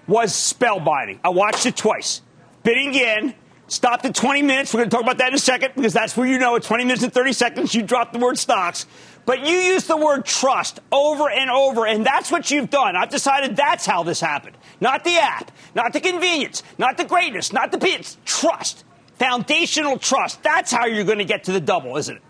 [0.06, 1.20] was spellbinding.
[1.24, 2.20] I watched it twice.
[2.64, 3.34] Bidding again.
[3.68, 4.74] Stopped at 20 minutes.
[4.74, 6.64] We're going to talk about that in a second because that's where you know at
[6.64, 8.86] 20 minutes and 30 seconds you dropped the word stocks.
[9.28, 12.96] But you use the word trust over and over, and that's what you've done.
[12.96, 14.56] I've decided that's how this happened.
[14.80, 18.84] Not the app, not the convenience, not the greatness, not the it's trust.
[19.18, 20.42] Foundational trust.
[20.42, 22.22] That's how you're going to get to the double, isn't it?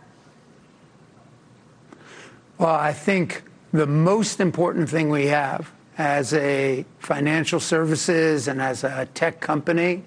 [2.59, 8.83] Well, I think the most important thing we have as a financial services and as
[8.83, 10.03] a tech company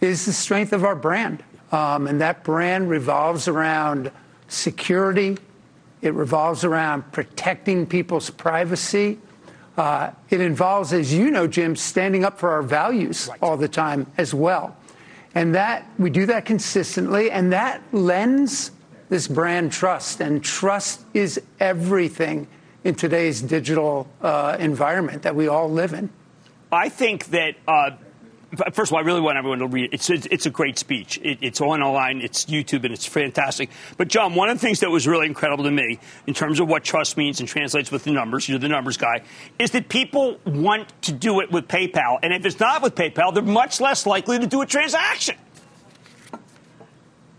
[0.00, 1.42] is the strength of our brand.
[1.72, 4.12] Um, and that brand revolves around
[4.46, 5.36] security,
[6.02, 9.18] it revolves around protecting people's privacy.
[9.76, 13.38] Uh, it involves, as you know, Jim, standing up for our values right.
[13.40, 14.76] all the time as well.
[15.34, 18.72] And that we do that consistently, and that lends
[19.08, 20.20] this brand trust.
[20.20, 22.48] And trust is everything
[22.84, 26.10] in today's digital uh, environment that we all live in.
[26.70, 27.92] I think that uh,
[28.72, 29.94] First of all, I really want everyone to read it.
[29.94, 31.18] It's, it's a great speech.
[31.22, 33.70] It, it's online, it's YouTube, and it's fantastic.
[33.96, 36.68] But, John, one of the things that was really incredible to me in terms of
[36.68, 39.22] what trust means and translates with the numbers, you're the numbers guy,
[39.58, 42.18] is that people want to do it with PayPal.
[42.22, 45.36] And if it's not with PayPal, they're much less likely to do a transaction.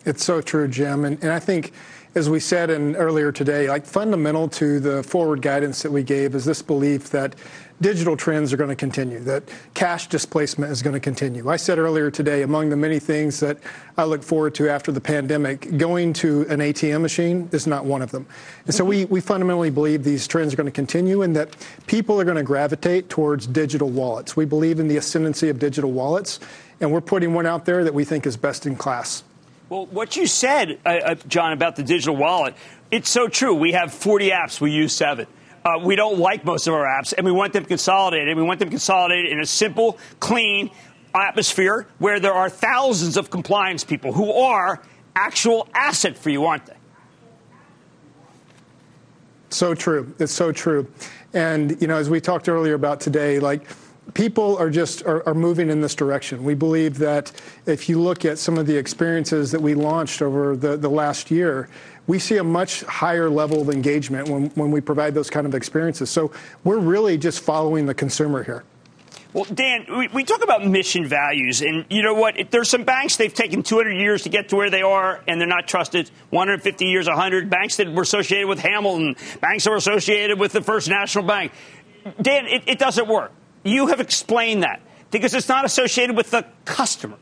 [0.06, 1.06] It's so true, Jim.
[1.06, 1.73] And, and I think
[2.15, 6.36] as we said in earlier today, like fundamental to the forward guidance that we gave
[6.36, 7.36] is this belief that
[7.82, 11.50] digital trends are going to continue, that cash displacement is going to continue.
[11.50, 13.58] I said earlier today, among the many things that
[13.98, 18.02] I look forward to after the pandemic, going to an ATM machine is not one
[18.02, 18.26] of them.
[18.66, 21.56] And so we, we fundamentally believe these trends are going to continue and that
[21.88, 24.36] people are going to gravitate towards digital wallets.
[24.36, 26.40] We believe in the ascendancy of digital wallets,
[26.80, 29.24] and we're putting one out there that we think is best in class.
[29.70, 32.56] Well, what you said, uh, uh John, about the digital wallet,
[32.92, 33.56] it's so true.
[33.56, 35.28] We have 40 apps, we use seven.
[35.65, 38.36] Uh, we don't like most of our apps, and we want them consolidated.
[38.36, 40.71] We want them consolidated in a simple, clean
[41.15, 44.82] atmosphere where there are thousands of compliance people who are
[45.15, 46.76] actual asset for you, aren't they?
[49.49, 50.13] So true.
[50.19, 50.91] It's so true.
[51.34, 53.67] And, you know, as we talked earlier about today, like,
[54.13, 56.43] people are just are, are, moving in this direction.
[56.43, 57.32] We believe that
[57.65, 61.32] if you look at some of the experiences that we launched over the, the last
[61.32, 61.69] year,
[62.08, 65.56] we see a much higher level of engagement when, when we provide those kind of
[65.56, 66.10] experiences.
[66.10, 66.32] So
[66.63, 68.63] we're really just following the consumer here.
[69.34, 72.36] Well, Dan, we, talk about mission values, and you know what?
[72.52, 75.48] There's some banks they've taken 200 years to get to where they are, and they're
[75.48, 76.12] not trusted.
[76.30, 80.62] 150 years, 100 banks that were associated with Hamilton, banks that were associated with the
[80.62, 81.52] First National Bank.
[82.22, 83.32] Dan, it, it doesn't work.
[83.63, 87.18] You have explained that because it's not associated with the customer.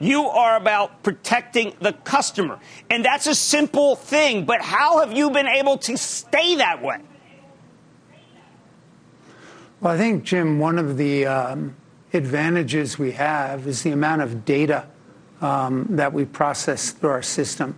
[0.00, 2.58] You are about protecting the customer.
[2.90, 6.98] And that's a simple thing, but how have you been able to stay that way?
[9.80, 11.76] Well, I think, Jim, one of the um,
[12.12, 14.86] advantages we have is the amount of data
[15.40, 17.76] um, that we process through our system.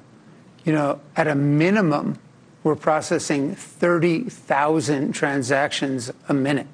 [0.65, 2.19] You know, at a minimum,
[2.63, 6.67] we're processing 30,000 transactions a minute.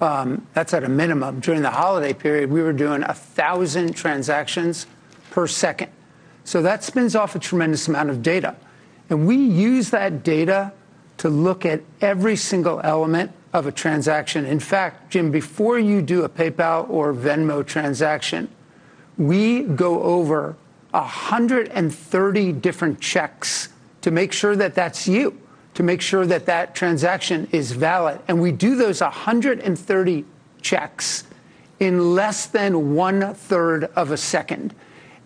[0.00, 1.40] Um, that's at a minimum.
[1.40, 4.86] During the holiday period, we were doing 1,000 transactions
[5.30, 5.90] per second.
[6.44, 8.56] So that spins off a tremendous amount of data.
[9.10, 10.72] And we use that data
[11.18, 14.46] to look at every single element of a transaction.
[14.46, 18.48] In fact, Jim, before you do a PayPal or Venmo transaction,
[19.18, 20.56] we go over
[20.92, 23.68] 130 different checks
[24.00, 25.39] to make sure that that's you
[25.80, 28.20] to make sure that that transaction is valid.
[28.28, 30.24] And we do those 130
[30.60, 31.24] checks
[31.78, 34.74] in less than one third of a second.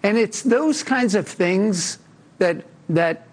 [0.05, 1.99] And it's those kinds of things
[2.39, 3.27] that, that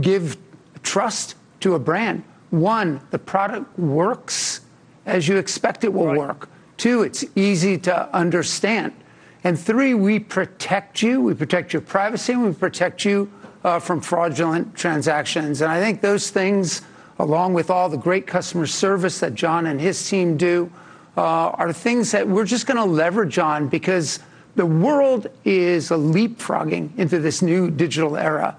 [0.00, 0.38] give
[0.82, 2.24] trust to a brand.
[2.48, 4.62] One, the product works
[5.04, 6.16] as you expect it will right.
[6.16, 6.48] work.
[6.78, 8.94] Two, it's easy to understand.
[9.44, 13.30] And three, we protect you, we protect your privacy, and we protect you
[13.64, 15.62] uh, from fraudulent transactions.
[15.62, 16.82] And I think those things,
[17.18, 20.70] along with all the great customer service that John and his team do,
[21.16, 24.20] uh, are things that we're just going to leverage on because
[24.56, 28.56] the world is leapfrogging into this new digital era.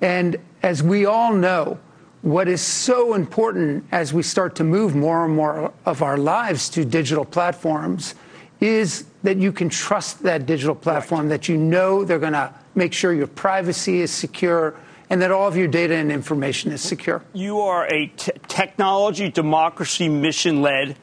[0.00, 1.78] And as we all know,
[2.22, 6.68] what is so important as we start to move more and more of our lives
[6.70, 8.14] to digital platforms
[8.60, 12.92] is that you can trust that digital platform, that you know they're going to make
[12.92, 14.74] sure your privacy is secure
[15.08, 17.22] and that all of your data and information is secure.
[17.32, 20.96] You are a t- technology, democracy, mission led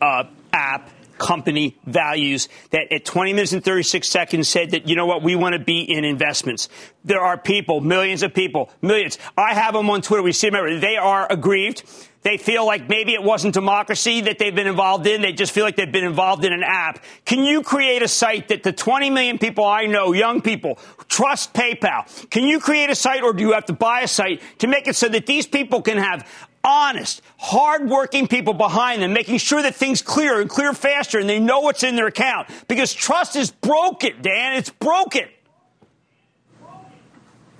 [0.00, 5.06] uh, app company values that at 20 minutes and 36 seconds said that, you know
[5.06, 6.68] what, we want to be in investments.
[7.04, 9.18] There are people, millions of people, millions.
[9.36, 10.22] I have them on Twitter.
[10.22, 10.80] We see them.
[10.80, 11.84] They are aggrieved.
[12.26, 15.22] They feel like maybe it wasn't democracy that they've been involved in.
[15.22, 17.04] They just feel like they've been involved in an app.
[17.24, 21.54] Can you create a site that the 20 million people I know, young people, trust
[21.54, 22.28] PayPal?
[22.28, 24.88] Can you create a site or do you have to buy a site to make
[24.88, 26.28] it so that these people can have
[26.64, 31.38] honest, hardworking people behind them, making sure that things clear and clear faster and they
[31.38, 32.48] know what's in their account.
[32.66, 34.54] Because trust is broken, Dan.
[34.54, 35.28] It's broken.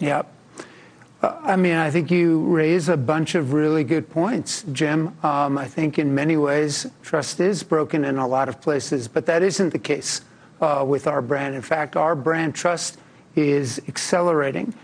[0.01, 0.36] Yep.
[1.23, 5.17] I mean, I think you raise a bunch of really good points, Jim.
[5.25, 9.25] Um, I think in many ways, trust is broken in a lot of places, but
[9.27, 10.21] that isn't the case
[10.61, 11.55] uh, with our brand.
[11.55, 12.99] In fact, our brand trust
[13.35, 14.75] is accelerating.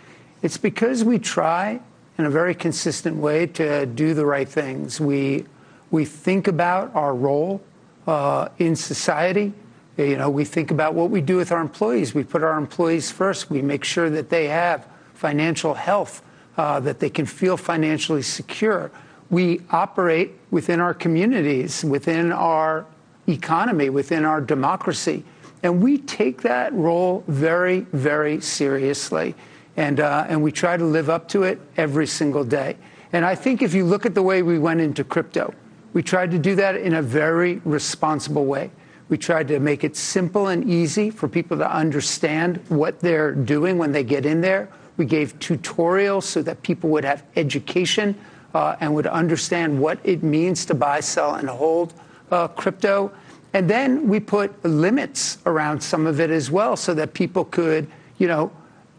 [0.41, 1.81] It's because we try
[2.17, 5.01] in a very consistent way to do the right things.
[5.01, 5.45] We,
[5.91, 7.63] we think about our role
[8.07, 9.53] uh, in society.
[9.99, 12.15] You know, we think about what we do with our employees.
[12.15, 13.51] We put our employees first.
[13.51, 14.87] We make sure that they have
[15.23, 16.21] financial health,
[16.57, 18.91] uh, that they can feel financially secure.
[19.31, 22.85] We operate within our communities, within our
[23.29, 25.25] economy, within our democracy.
[25.63, 29.37] And we take that role very, very seriously
[29.77, 32.77] and, uh, and we try to live up to it every single day.
[33.13, 35.55] And I think if you look at the way we went into crypto,
[35.93, 38.71] we tried to do that in a very responsible way.
[39.09, 43.79] We tried to make it simple and easy for people to understand what they're doing
[43.79, 44.69] when they get in there.
[44.97, 48.15] We gave tutorials so that people would have education
[48.55, 51.95] uh, and would understand what it means to buy, sell, and hold
[52.31, 53.13] uh, crypto.
[53.55, 57.87] And then we put limits around some of it as well so that people could,
[58.19, 58.51] you know,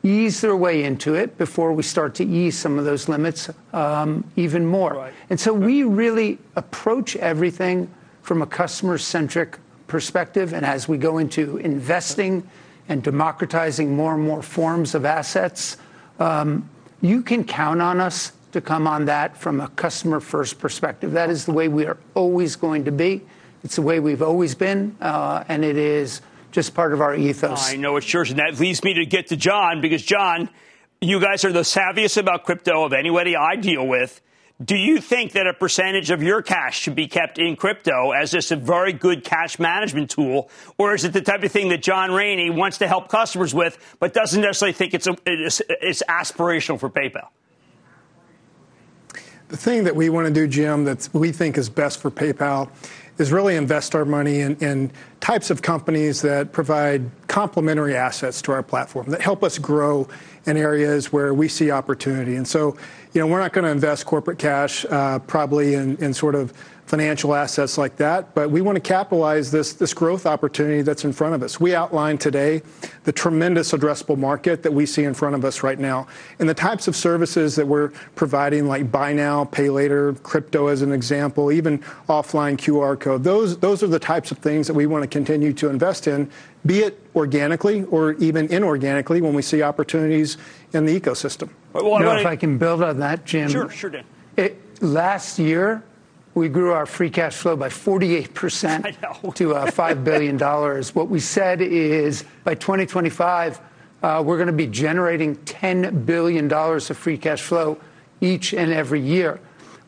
[0.04, 4.24] ease their way into it before we start to ease some of those limits um,
[4.36, 4.96] even more.
[4.96, 5.14] Right.
[5.30, 7.90] And so we really approach everything
[8.22, 10.54] from a customer centric perspective.
[10.54, 12.48] And as we go into investing
[12.88, 15.78] and democratizing more and more forms of assets,
[16.20, 16.70] um,
[17.02, 21.12] you can count on us to come on that from a customer first perspective.
[21.14, 23.22] That is the way we are always going to be.
[23.64, 26.22] It's the way we've always been, uh, and it is
[26.52, 27.72] just part of our ethos.
[27.72, 30.50] I know it's yours, and that leads me to get to John because John,
[31.02, 34.22] you guys are the savviest about crypto of anybody I deal with.
[34.64, 38.32] Do you think that a percentage of your cash should be kept in crypto as
[38.32, 41.82] just a very good cash management tool, or is it the type of thing that
[41.82, 46.04] John Rainey wants to help customers with, but doesn't necessarily think it's, a, it's, it's
[46.08, 47.30] aspirational for PayPal?
[49.50, 52.70] The thing that we want to do, Jim, that we think is best for PayPal
[53.18, 58.52] is really invest our money in, in, types of companies that provide complementary assets to
[58.52, 60.06] our platform that help us grow
[60.46, 62.36] in areas where we see opportunity.
[62.36, 62.76] And so,
[63.14, 66.52] you know, we're not going to invest corporate cash uh, probably in, in sort of
[66.86, 71.14] financial assets like that, but we want to capitalize this, this growth opportunity that's in
[71.14, 71.60] front of us.
[71.60, 72.62] We outlined today
[73.06, 76.08] the tremendous addressable market that we see in front of us right now
[76.40, 80.82] and the types of services that we're providing, like buy now, pay later, crypto as
[80.82, 81.80] an example, even
[82.10, 83.24] offline QR code.
[83.24, 86.30] Those, those are the types of things that we want to continue to invest in,
[86.66, 90.38] be it organically or even inorganically when we see opportunities
[90.74, 91.50] in the ecosystem.
[91.72, 93.50] Well, you know, if I can build on that, Jim.
[93.50, 94.04] Sure, sure, Dan.
[94.38, 95.84] It, last year,
[96.36, 100.40] we grew our free cash flow by 48% to uh, $5 billion.
[100.94, 103.62] what we said is by 2025,
[104.02, 107.78] uh, we're going to be generating $10 billion of free cash flow
[108.20, 109.40] each and every year.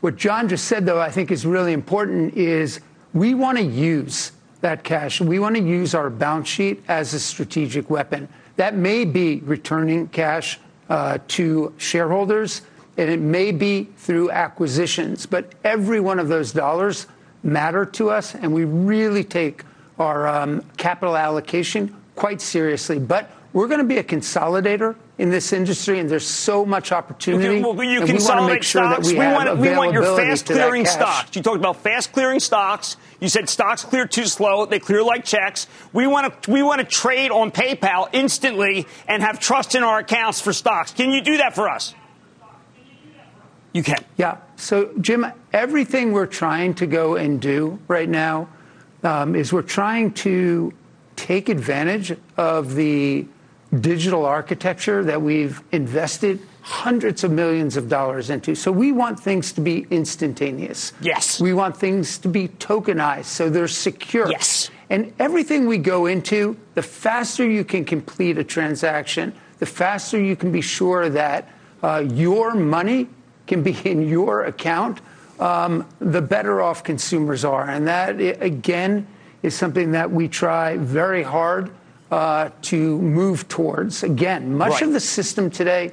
[0.01, 2.79] What John just said, though, I think is really important is
[3.13, 4.31] we want to use
[4.61, 5.19] that cash.
[5.21, 8.27] We want to use our balance sheet as a strategic weapon.
[8.57, 12.61] That may be returning cash uh, to shareholders
[12.97, 17.07] and it may be through acquisitions, but every one of those dollars
[17.43, 19.63] matter to us, and we really take
[19.99, 22.99] our um, capital allocation quite seriously.
[22.99, 27.61] But we're going to be a consolidator in this industry, and there's so much opportunity.
[27.61, 29.07] Well, you and consolidate sure stocks.
[29.07, 31.35] we, we, want, we want your fast clearing stocks.
[31.35, 32.97] You talked about fast clearing stocks.
[33.21, 35.67] You said stocks clear too slow; they clear like checks.
[35.93, 39.99] We want to we want to trade on PayPal instantly and have trust in our
[39.99, 40.91] accounts for stocks.
[40.91, 41.93] Can you do that for us?
[43.75, 44.05] You can.
[44.15, 44.37] Yeah.
[44.55, 48.47] So, Jim, everything we're trying to go and do right now
[49.03, 50.73] um, is we're trying to
[51.17, 53.25] take advantage of the
[53.81, 58.55] digital architecture that we've invested hundreds of millions of dollars into.
[58.55, 60.93] So we want things to be instantaneous.
[61.01, 61.41] Yes.
[61.41, 64.31] We want things to be tokenized so they're secure.
[64.31, 64.69] Yes.
[64.89, 70.37] And everything we go into, the faster you can complete a transaction, the faster you
[70.37, 71.49] can be sure that
[71.83, 73.09] uh, your money
[73.47, 74.99] can be in your account,
[75.39, 77.69] um, the better off consumers are.
[77.69, 79.07] And that, again,
[79.43, 81.71] is something that we try very hard
[82.11, 84.03] uh, to move towards.
[84.03, 84.83] Again, much Right.
[84.83, 85.91] of the system today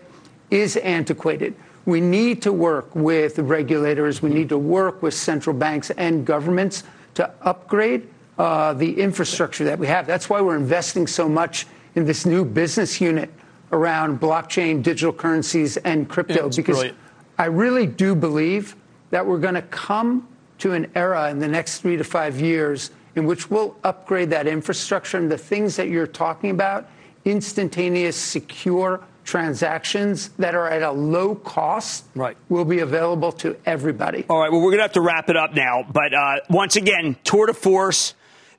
[0.50, 1.54] is antiquated.
[1.84, 6.84] We need to work with regulators, we need to work with central banks and governments
[7.14, 8.06] to upgrade
[8.38, 10.06] uh, the infrastructure that we have.
[10.06, 13.30] That's why we're investing so much in this new business unit
[13.72, 16.98] around blockchain, digital currencies, and crypto Yeah, because brilliant.
[17.38, 18.76] I really do believe
[19.10, 20.28] that we're going to come
[20.58, 24.46] to an era in the next three to five years in which we'll upgrade that
[24.46, 26.88] infrastructure and the things that you're talking about
[27.24, 32.36] instantaneous, secure transactions that are at a low cost Right.
[32.48, 34.24] will be available to everybody.
[34.28, 35.84] All right, well, we're going to have to wrap it up now.
[35.90, 38.14] But uh, once again, tour de force.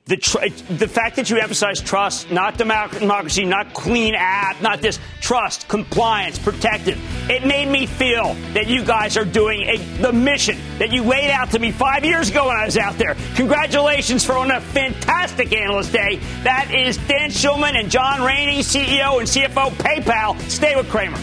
[0.06, 4.98] The, tr- the fact that you emphasize trust, not democracy, not clean app, not this
[5.22, 7.00] trust, compliance, protective.
[7.30, 11.30] It made me feel that you guys are doing a, the mission that you laid
[11.30, 13.16] out to me five years ago when I was out there.
[13.34, 16.16] Congratulations for on a fantastic analyst day.
[16.42, 20.38] That is Dan Schulman and John Rainey, CEO and CFO PayPal.
[20.50, 21.16] Stay with Cramer.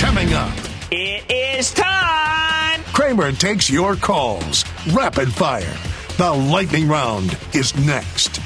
[0.00, 0.52] Coming up,
[0.90, 2.82] It is time.
[2.92, 4.64] Cramer takes your calls.
[4.92, 5.76] Rapid fire.
[6.20, 8.40] The lightning round is next.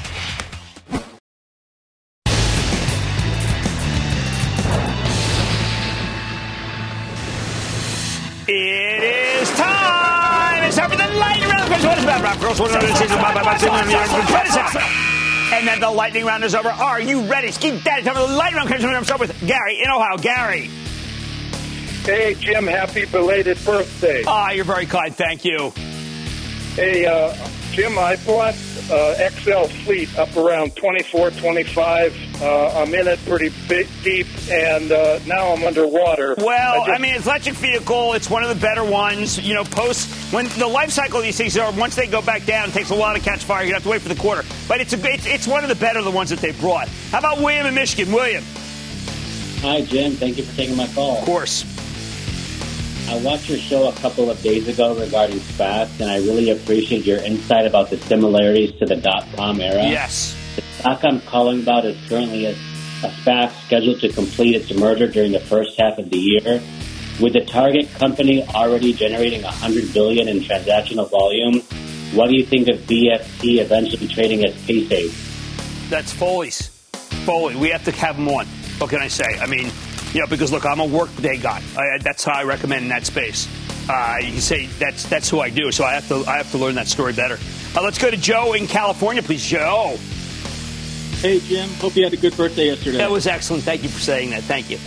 [8.47, 10.63] It is time.
[10.63, 11.67] It's time for the lightning round.
[11.67, 12.61] Because what is about Rob Girls?
[12.61, 12.83] What is it?
[15.51, 16.69] And then the lightning round is over.
[16.69, 17.51] Are you ready?
[17.51, 18.69] Ski Daddy, time for the lightning round.
[18.69, 20.15] Comes I'm start with Gary in Ohio.
[20.15, 20.69] Gary.
[22.05, 24.23] Hey, Jim, happy belated birthday.
[24.25, 25.13] Ah, you're very kind.
[25.13, 25.73] Thank you.
[26.75, 27.33] Hey, uh,
[27.75, 28.53] Jim, I bought
[28.89, 32.41] uh, XL Fleet up around 24, 25.
[32.41, 36.35] Uh, I'm in it pretty big, deep, and uh, now I'm underwater.
[36.37, 38.13] Well, I, just- mean, it's electric vehicle.
[38.13, 39.45] It's one of the better ones.
[39.45, 42.45] You know, post when the life cycle of these things are once they go back
[42.45, 43.65] down, it takes a while to catch fire.
[43.65, 44.43] You have to wait for the quarter.
[44.69, 46.87] But it's a it's, it's one of the better the ones that they brought.
[47.11, 48.13] How about William in Michigan?
[48.13, 48.43] William,
[49.59, 50.13] Hi, Jim.
[50.13, 51.17] Thank you for taking my call.
[51.17, 51.65] of course.
[53.07, 57.05] I watched your show a couple of days ago regarding SPACs, and I really appreciate
[57.05, 59.83] your insight about the similarities to the dot com era.
[59.83, 60.35] Yes.
[60.55, 65.07] The stock I'm calling about is currently a, a SPAC scheduled to complete its merger
[65.07, 66.61] during the first half of the year.
[67.21, 71.61] With the target company already generating 100 billion in transactional volume,
[72.17, 75.89] what do you think of BFT eventually trading as Paysafe?
[75.89, 76.69] That's Foley's.
[77.25, 77.55] Foley.
[77.55, 78.47] We have to have him on.
[78.79, 79.37] What can I say?
[79.39, 79.71] I mean,
[80.15, 81.61] you know, because look, I'm a workday guy.
[81.77, 83.49] I, that's how I recommend in that space.
[83.89, 85.73] Uh, you can say that's that's who I do.
[85.73, 87.37] So I have to I have to learn that story better.
[87.75, 89.45] Uh, let's go to Joe in California, please.
[89.45, 89.97] Joe.
[91.19, 91.69] Hey, Jim.
[91.81, 92.97] Hope you had a good birthday yesterday.
[92.97, 93.63] That was excellent.
[93.63, 94.43] Thank you for saying that.
[94.43, 94.79] Thank you.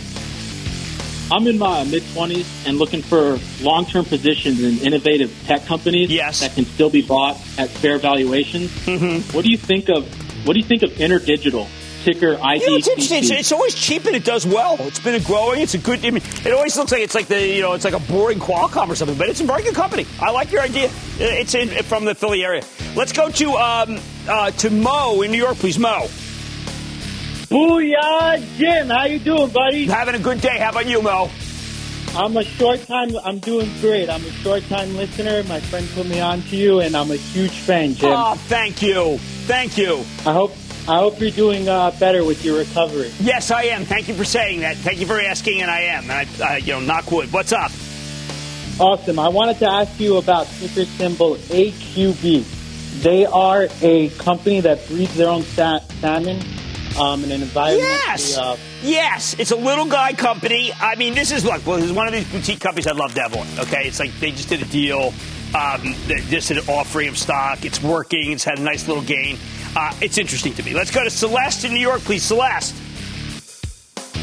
[1.31, 6.09] I'm in my mid 20s and looking for long term positions in innovative tech companies
[6.09, 6.39] yes.
[6.39, 8.71] that can still be bought at fair valuations.
[8.71, 9.31] Mm-hmm.
[9.37, 10.07] What do you think of
[10.47, 11.67] What do you think of Interdigital?
[12.03, 13.19] Ticker You know, it's interesting.
[13.19, 14.77] It's, it's always cheap and it does well.
[14.79, 15.61] It's been a growing.
[15.61, 16.05] It's a good.
[16.05, 18.39] I mean, it always looks like it's like the you know it's like a boring
[18.39, 20.05] Qualcomm or something, but it's a very good company.
[20.21, 20.89] I like your idea.
[21.19, 22.63] It's in from the Philly area.
[22.95, 25.77] Let's go to um, uh, to Mo in New York, please.
[25.77, 26.07] Mo.
[27.49, 28.89] Booyah, Jim.
[28.89, 29.85] How you doing, buddy?
[29.85, 30.59] Having a good day.
[30.59, 31.29] How about you, Mo?
[32.15, 33.15] I'm a short time.
[33.23, 34.09] I'm doing great.
[34.09, 35.43] I'm a short time listener.
[35.43, 38.11] My friend put me on to you, and I'm a huge fan, Jim.
[38.11, 40.03] Oh, thank you, thank you.
[40.25, 40.51] I hope
[40.89, 43.11] I hope you're doing uh, better with your recovery.
[43.19, 43.85] Yes, I am.
[43.85, 44.75] Thank you for saying that.
[44.77, 46.09] Thank you for asking, and I am.
[46.09, 47.31] And I, uh, you know, knock wood.
[47.31, 47.71] What's up?
[48.79, 49.19] Awesome.
[49.19, 53.01] I wanted to ask you about ticker symbol AQB.
[53.03, 56.41] They are a company that breeds their own sa- salmon
[56.99, 57.87] um, in an environment.
[57.87, 58.37] Yes.
[58.37, 60.71] Uh, Yes, it's a little guy company.
[60.79, 61.67] I mean, this is look.
[61.67, 63.45] Well, this is one of these boutique companies I'd love to have on.
[63.59, 65.13] Okay, it's like they just did a deal.
[65.53, 67.65] Um, they just did an offering of stock.
[67.65, 68.31] It's working.
[68.31, 69.37] It's had a nice little gain.
[69.75, 70.73] Uh, it's interesting to me.
[70.73, 72.23] Let's go to Celeste in New York, please.
[72.23, 72.75] Celeste.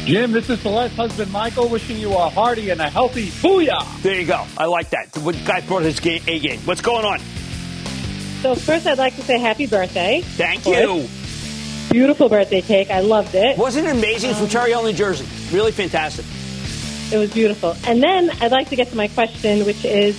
[0.05, 4.01] Jim, this is Celeste's husband Michael wishing you a hearty and a healthy booyah.
[4.01, 4.45] There you go.
[4.57, 5.11] I like that.
[5.11, 6.59] The guy brought his game, A game.
[6.61, 7.19] What's going on?
[8.41, 10.21] So first, I'd like to say happy birthday.
[10.21, 11.07] Thank you.
[11.91, 12.89] Beautiful birthday cake.
[12.89, 13.57] I loved it.
[13.57, 14.29] Wasn't it amazing?
[14.29, 15.25] It's from Cherry Hill, New Jersey.
[15.55, 16.25] Really fantastic.
[17.11, 17.75] It was beautiful.
[17.85, 20.17] And then I'd like to get to my question, which is,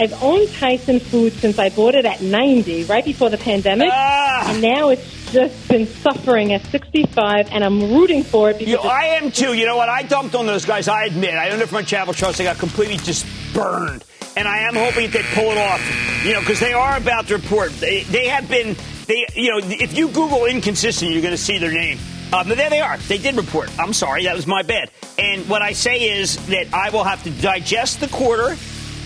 [0.00, 3.90] I've owned Tyson Foods since I bought it at 90, right before the pandemic.
[3.92, 8.72] Ah, and now it's just been suffering at 65, and I'm rooting for it because
[8.72, 9.52] You I am too.
[9.52, 9.90] You know what?
[9.90, 10.88] I dumped on those guys.
[10.88, 11.34] I admit.
[11.34, 12.38] I owned it from Charitable Trust.
[12.38, 14.02] They got completely just burned.
[14.38, 16.24] And I am hoping they pull it off.
[16.24, 17.70] You know, because they are about to report.
[17.72, 18.76] They, they have been.
[19.06, 21.98] They, you know, if you Google inconsistent, you're going to see their name.
[22.32, 22.96] Um, but there they are.
[22.96, 23.70] They did report.
[23.78, 24.90] I'm sorry, that was my bad.
[25.18, 28.56] And what I say is that I will have to digest the quarter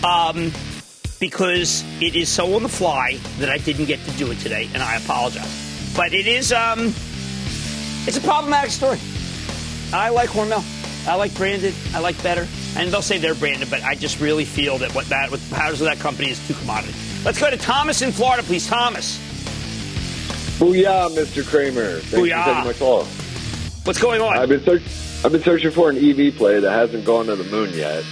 [0.05, 0.51] um,
[1.29, 4.69] because it is so on the fly that I didn't get to do it today,
[4.75, 5.91] and I apologize.
[5.95, 6.93] But it is, um,
[8.05, 8.99] it's a problematic story.
[9.91, 10.63] I like Hormel.
[11.07, 11.73] I like branded.
[11.95, 12.47] I like better.
[12.77, 15.55] And they'll say they're branded, but I just really feel that what that, what the
[15.55, 16.93] powers of that company is too commodity.
[17.23, 18.67] Let's go to Thomas in Florida, please.
[18.67, 19.17] Thomas.
[20.59, 21.43] Booyah, Mr.
[21.43, 22.01] Cramer.
[22.01, 22.43] Thanks Booyah.
[22.43, 23.03] for taking my call.
[23.85, 24.37] What's going on?
[24.37, 24.83] I've been search-
[25.23, 28.03] I've been searching for an EV play that hasn't gone to the moon yet,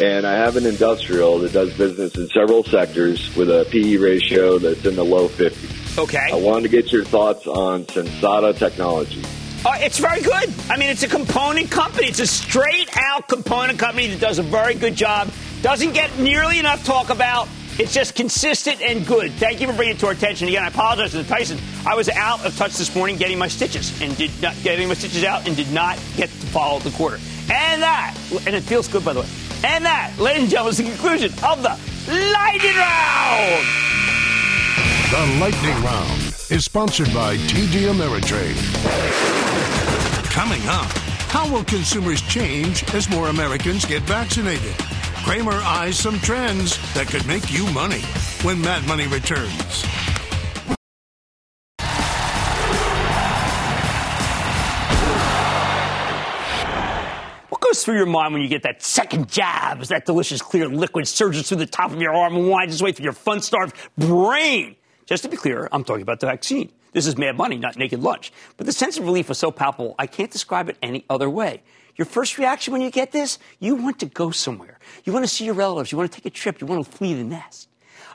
[0.00, 4.58] and I have an industrial that does business in several sectors with a PE ratio
[4.58, 5.98] that's in the low 50s.
[5.98, 6.28] Okay.
[6.32, 9.22] I wanted to get your thoughts on Sensata Technology.
[9.64, 10.52] Uh, it's very good.
[10.68, 12.08] I mean, it's a component company.
[12.08, 15.30] It's a straight out component company that does a very good job.
[15.60, 17.48] Doesn't get nearly enough talk about.
[17.78, 19.32] It's just consistent and good.
[19.32, 20.48] Thank you for bringing it to our attention.
[20.48, 21.58] Again, I apologize to Tyson.
[21.86, 24.94] I was out of touch this morning getting my stitches and did not getting my
[24.94, 27.18] stitches out and did not get to follow the quarter.
[27.50, 28.16] And that,
[28.46, 29.26] and it feels good by the way.
[29.64, 33.82] And that, ladies and gentlemen, is the conclusion of the lightning round.
[35.12, 38.56] The Lightning Round is sponsored by TD Ameritrade.
[40.30, 40.90] Coming up,
[41.28, 44.74] how will consumers change as more Americans get vaccinated?
[45.22, 48.00] Cramer eyes some trends that could make you money
[48.42, 49.84] when Mad Money returns.
[57.62, 61.08] Goes through your mind when you get that second jab as that delicious clear liquid
[61.08, 63.74] surges through the top of your arm and winds its way through your fun starved
[63.96, 64.76] brain?
[65.06, 66.70] Just to be clear, I'm talking about the vaccine.
[66.92, 68.32] This is mad money, not naked lunch.
[68.56, 71.62] But the sense of relief was so palpable, I can't describe it any other way.
[71.96, 74.78] Your first reaction when you get this, you want to go somewhere.
[75.04, 75.92] You want to see your relatives.
[75.92, 76.60] You want to take a trip.
[76.60, 77.68] You want to flee the nest.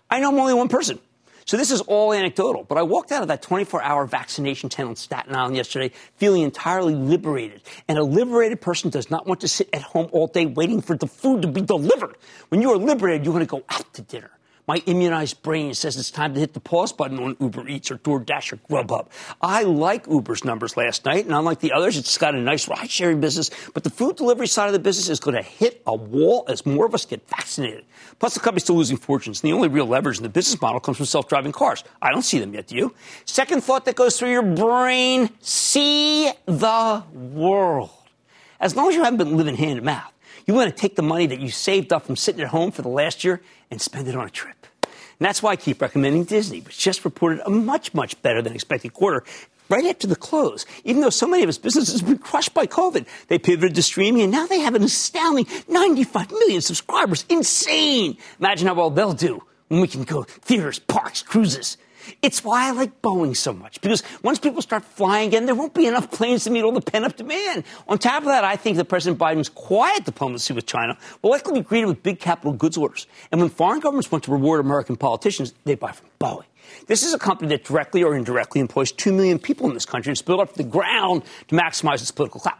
[0.09, 0.99] I know I'm only one person.
[1.47, 4.89] So this is all anecdotal, but I walked out of that 24 hour vaccination tent
[4.89, 7.61] on Staten Island yesterday feeling entirely liberated.
[7.87, 10.97] And a liberated person does not want to sit at home all day waiting for
[10.97, 12.17] the food to be delivered.
[12.49, 14.29] When you are liberated, you want to go out to dinner.
[14.67, 17.97] My immunized brain says it's time to hit the pause button on Uber Eats or
[17.99, 19.07] DoorDash or Grubhub.
[19.41, 22.91] I like Uber's numbers last night, and unlike the others, it's got a nice ride
[22.91, 25.95] sharing business, but the food delivery side of the business is going to hit a
[25.95, 27.85] wall as more of us get vaccinated.
[28.19, 30.81] Plus, the company's still losing fortunes, and the only real leverage in the business model
[30.81, 31.85] comes from self driving cars.
[32.01, 32.93] I don't see them yet, do you?
[33.23, 37.91] Second thought that goes through your brain see the world.
[38.59, 40.11] As long as you haven't been living hand to mouth,
[40.45, 42.81] you want to take the money that you saved up from sitting at home for
[42.81, 43.41] the last year
[43.71, 44.56] and spend it on a trip.
[45.19, 48.53] And that's why I keep recommending Disney, which just reported a much, much better than
[48.53, 49.23] expected quarter
[49.69, 50.65] right after the close.
[50.83, 53.83] Even though so many of its businesses have been crushed by COVID, they pivoted to
[53.83, 57.25] streaming and now they have an astounding 95 million subscribers.
[57.29, 58.17] Insane!
[58.39, 61.77] Imagine how well they'll do when we can go theaters, parks, cruises.
[62.21, 65.73] It's why I like Boeing so much, because once people start flying again, there won't
[65.73, 67.63] be enough planes to meet all the pent up demand.
[67.87, 71.59] On top of that, I think that President Biden's quiet diplomacy with China will likely
[71.59, 73.07] be greeted with big capital goods orders.
[73.31, 76.45] And when foreign governments want to reward American politicians, they buy from Boeing.
[76.87, 80.11] This is a company that directly or indirectly employs 2 million people in this country
[80.11, 82.59] and is built up the ground to maximize its political clout.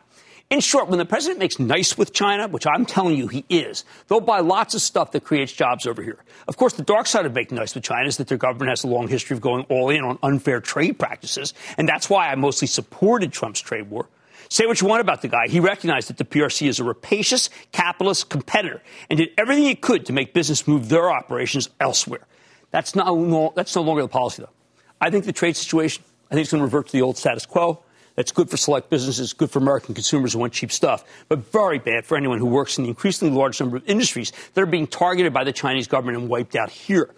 [0.50, 3.84] In short, when the president makes nice with China, which I'm telling you he is,
[4.08, 6.24] they'll buy lots of stuff that creates jobs over here.
[6.48, 8.86] Of course, the dark side of making nice with China is that their government has
[8.86, 12.36] a long history of going all in on unfair trade practices, and that's why I
[12.36, 14.08] mostly supported Trump's trade war.
[14.50, 15.50] Say what you want about the guy.
[15.50, 20.06] He recognized that the PRC is a rapacious capitalist competitor and did everything he could
[20.06, 22.26] to make business move their operations elsewhere.
[22.72, 24.50] That's, not, that's no longer the policy, though.
[25.02, 27.46] I think the trade situation, I think it's going to revert to the old status
[27.46, 27.84] quo.
[28.18, 31.78] That's good for select businesses, good for American consumers who want cheap stuff, but very
[31.78, 34.88] bad for anyone who works in the increasingly large number of industries that are being
[34.88, 37.14] targeted by the Chinese government and wiped out here.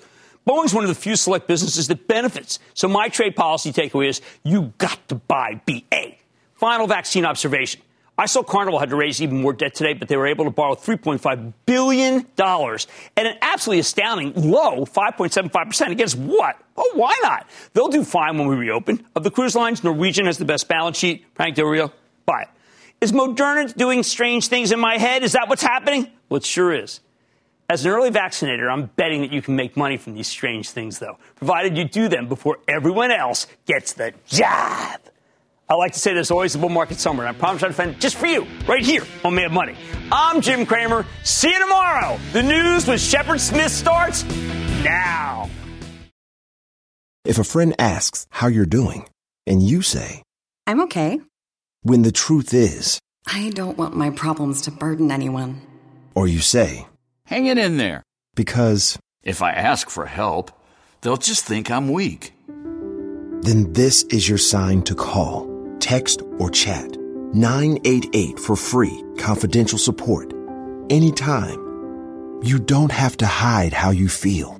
[0.45, 2.59] Boeing's one of the few select businesses that benefits.
[2.73, 6.15] So my trade policy takeaway is you got to buy BA.
[6.55, 7.81] Final vaccine observation.
[8.19, 10.51] I saw Carnival had to raise even more debt today, but they were able to
[10.51, 16.61] borrow $3.5 billion at an absolutely astounding low 5.75% against what?
[16.75, 17.47] Oh, why not?
[17.71, 19.05] They'll do fine when we reopen.
[19.15, 21.25] Of the cruise lines, Norwegian has the best balance sheet.
[21.33, 21.93] Frank Del Rio,
[22.25, 22.49] buy it.
[22.99, 25.23] Is Moderna doing strange things in my head?
[25.23, 26.11] Is that what's happening?
[26.27, 26.99] Well, it sure is.
[27.69, 30.99] As an early vaccinator, I'm betting that you can make money from these strange things,
[30.99, 34.99] though, provided you do them before everyone else gets the jab.
[35.69, 37.91] I like to say there's always a bull market somewhere, and I promise I'll defend
[37.91, 39.75] it just for you, right here on Mad Money.
[40.11, 41.05] I'm Jim Cramer.
[41.23, 42.17] See you tomorrow.
[42.33, 44.23] The news with Shepard Smith starts
[44.83, 45.47] now.
[47.23, 49.07] If a friend asks how you're doing,
[49.45, 50.23] and you say,
[50.65, 51.19] I'm okay.
[51.83, 55.61] when the truth is, I don't want my problems to burden anyone.
[56.15, 56.87] or you say,
[57.25, 58.01] Hang it in there.
[58.35, 60.51] because, If I ask for help,
[61.01, 62.33] they'll just think I'm weak.
[63.41, 65.45] then this is your sign to call,
[65.79, 66.97] text, or chat
[67.33, 70.33] 988 for free, confidential support.
[70.89, 71.59] Anytime.
[72.41, 74.58] You don't have to hide how you feel.